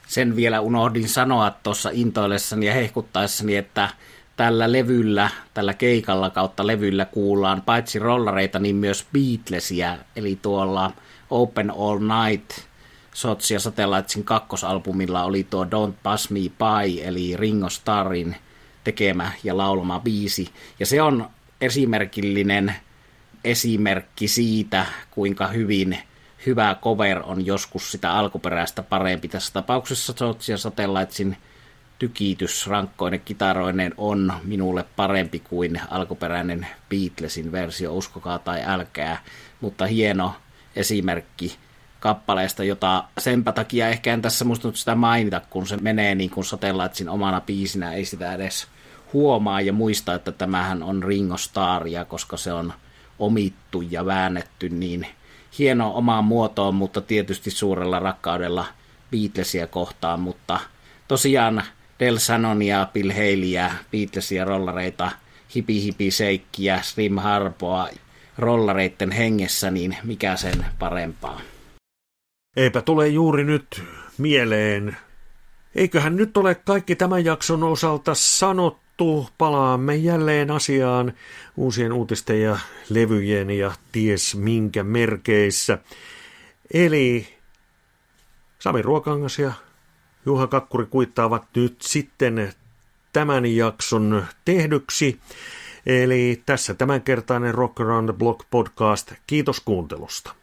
Sen 0.07 0.37
vielä 0.37 0.61
unohdin 0.61 1.09
sanoa 1.09 1.51
tuossa 1.51 1.91
intoillessani 1.93 2.67
ja 2.67 2.75
hehkuttaessani, 2.75 3.57
että 3.57 3.89
tällä 4.37 4.73
levyllä, 4.73 5.31
tällä 5.55 5.75
keikalla 5.75 6.31
kautta 6.31 6.67
levyllä 6.67 7.05
kuullaan 7.05 7.63
paitsi 7.63 7.99
rollareita, 7.99 8.59
niin 8.59 8.77
myös 8.77 9.07
Beatlesia, 9.13 9.99
eli 10.17 10.39
tuolla 10.43 10.93
Open 11.31 11.71
All 11.71 11.99
Night 11.99 12.51
Sotsia 13.15 13.61
Satellitesin 13.61 14.25
kakkosalbumilla 14.25 15.25
oli 15.25 15.45
tuo 15.45 15.65
Don't 15.65 15.95
Pass 16.03 16.31
Me 16.31 16.41
By, 16.41 17.03
eli 17.03 17.37
Ringo 17.37 17.69
Starrin 17.69 18.37
tekemä 18.85 19.33
ja 19.45 19.57
laulama 19.57 20.01
biisi. 20.01 20.49
Ja 20.81 20.87
se 20.87 21.03
on 21.03 21.31
esimerkillinen 21.61 22.75
esimerkki 23.45 24.29
siitä, 24.29 24.87
kuinka 25.11 25.47
hyvin 25.47 25.99
hyvä 26.47 26.77
cover 26.83 27.23
on 27.25 27.47
joskus 27.47 27.93
sitä 27.93 28.13
alkuperäistä 28.13 28.83
parempi. 28.83 29.29
Tässä 29.29 29.53
tapauksessa 29.53 30.15
Sotsia 30.17 30.59
Satellitesin 30.59 31.37
tykitys 32.03 32.67
rankkoinen 32.67 33.21
kitaroinen 33.21 33.95
on 33.97 34.33
minulle 34.45 34.85
parempi 34.97 35.39
kuin 35.39 35.81
alkuperäinen 35.91 36.67
Beatlesin 36.89 37.53
versio, 37.53 37.95
uskokaa 37.95 38.39
tai 38.39 38.63
älkää, 38.67 39.23
mutta 39.61 39.87
hieno 39.87 40.35
esimerkki 40.77 41.57
kappaleesta, 42.01 42.65
jota 42.65 43.05
senpä 43.19 43.53
takia 43.53 43.89
ehkä 43.89 44.13
en 44.13 44.23
tässä 44.23 44.45
muistanut 44.45 44.77
sitä 44.77 44.95
mainita, 44.95 45.41
kun 45.51 45.67
se 45.67 45.77
menee 45.77 46.15
niin 46.15 46.31
kuin 46.31 46.45
Satellitesin 46.45 47.09
omana 47.09 47.41
biisinä, 47.41 47.93
ei 47.93 48.05
sitä 48.05 48.35
edes 48.35 48.67
huomaa. 49.13 49.61
Ja 49.61 49.73
muista, 49.73 50.15
että 50.15 50.33
tämähän 50.33 50.83
on 50.83 51.03
Ringo 51.03 51.37
Staria, 51.37 52.05
koska 52.05 52.37
se 52.37 52.53
on 52.53 52.73
omittu 53.19 53.83
ja 53.91 54.07
väännetty 54.07 54.69
niin 54.69 55.07
hieno 55.59 55.95
omaan 55.95 56.25
muotoon, 56.25 56.75
mutta 56.75 57.01
tietysti 57.01 57.51
suurella 57.51 57.99
rakkaudella 57.99 58.67
Beatlesia 59.11 59.67
kohtaan, 59.67 60.21
mutta 60.21 60.61
tosiaan 61.09 61.63
Del 62.03 62.19
Sanonia, 62.19 62.89
Bill 62.93 63.11
Haleyä, 63.11 63.71
Beatlesia, 63.91 64.45
rollareita, 64.45 65.11
hipi 65.55 65.83
hipi 65.83 66.11
seikkiä, 66.11 66.83
Slim 66.83 67.19
Harpoa, 67.19 67.89
rollareitten 68.39 69.11
hengessä, 69.11 69.71
niin 69.71 69.97
mikä 70.05 70.37
sen 70.37 70.67
parempaa. 70.79 71.41
Eipä 72.57 72.83
tule 72.83 73.09
juuri 73.09 73.45
nyt 73.45 73.83
mieleen. 74.19 74.97
Eiköhän 75.75 76.17
nyt 76.17 76.37
ole 76.37 76.55
kaikki 76.55 76.97
tämän 76.97 77.25
jakson 77.25 77.63
osalta 77.63 78.15
sanottu. 78.15 79.29
Palaamme 79.39 79.97
jälleen 79.97 80.51
asiaan 80.51 81.13
uusien 81.57 81.93
uutisten 81.93 82.43
ja 82.43 82.59
levyjen 82.89 83.51
ja 83.51 83.73
ties 83.93 84.35
minkä 84.35 84.83
merkeissä. 84.83 85.79
Eli 86.75 87.27
Sami 88.59 88.83
Ruokangas 88.83 89.39
ja 89.39 89.53
Juha 90.27 90.47
Kakkuri 90.47 90.87
kuittaavat 90.87 91.43
nyt 91.57 91.77
sitten 91.83 92.53
tämän 93.13 93.47
jakson 93.47 94.27
tehdyksi. 94.45 95.21
Eli 95.87 96.43
tässä 96.47 96.75
tämänkertainen 96.75 97.55
Rock 97.55 97.81
Around 97.81 98.09
the 98.09 98.19
Block 98.19 98.41
podcast. 98.51 99.13
Kiitos 99.27 99.61
kuuntelusta. 99.61 100.35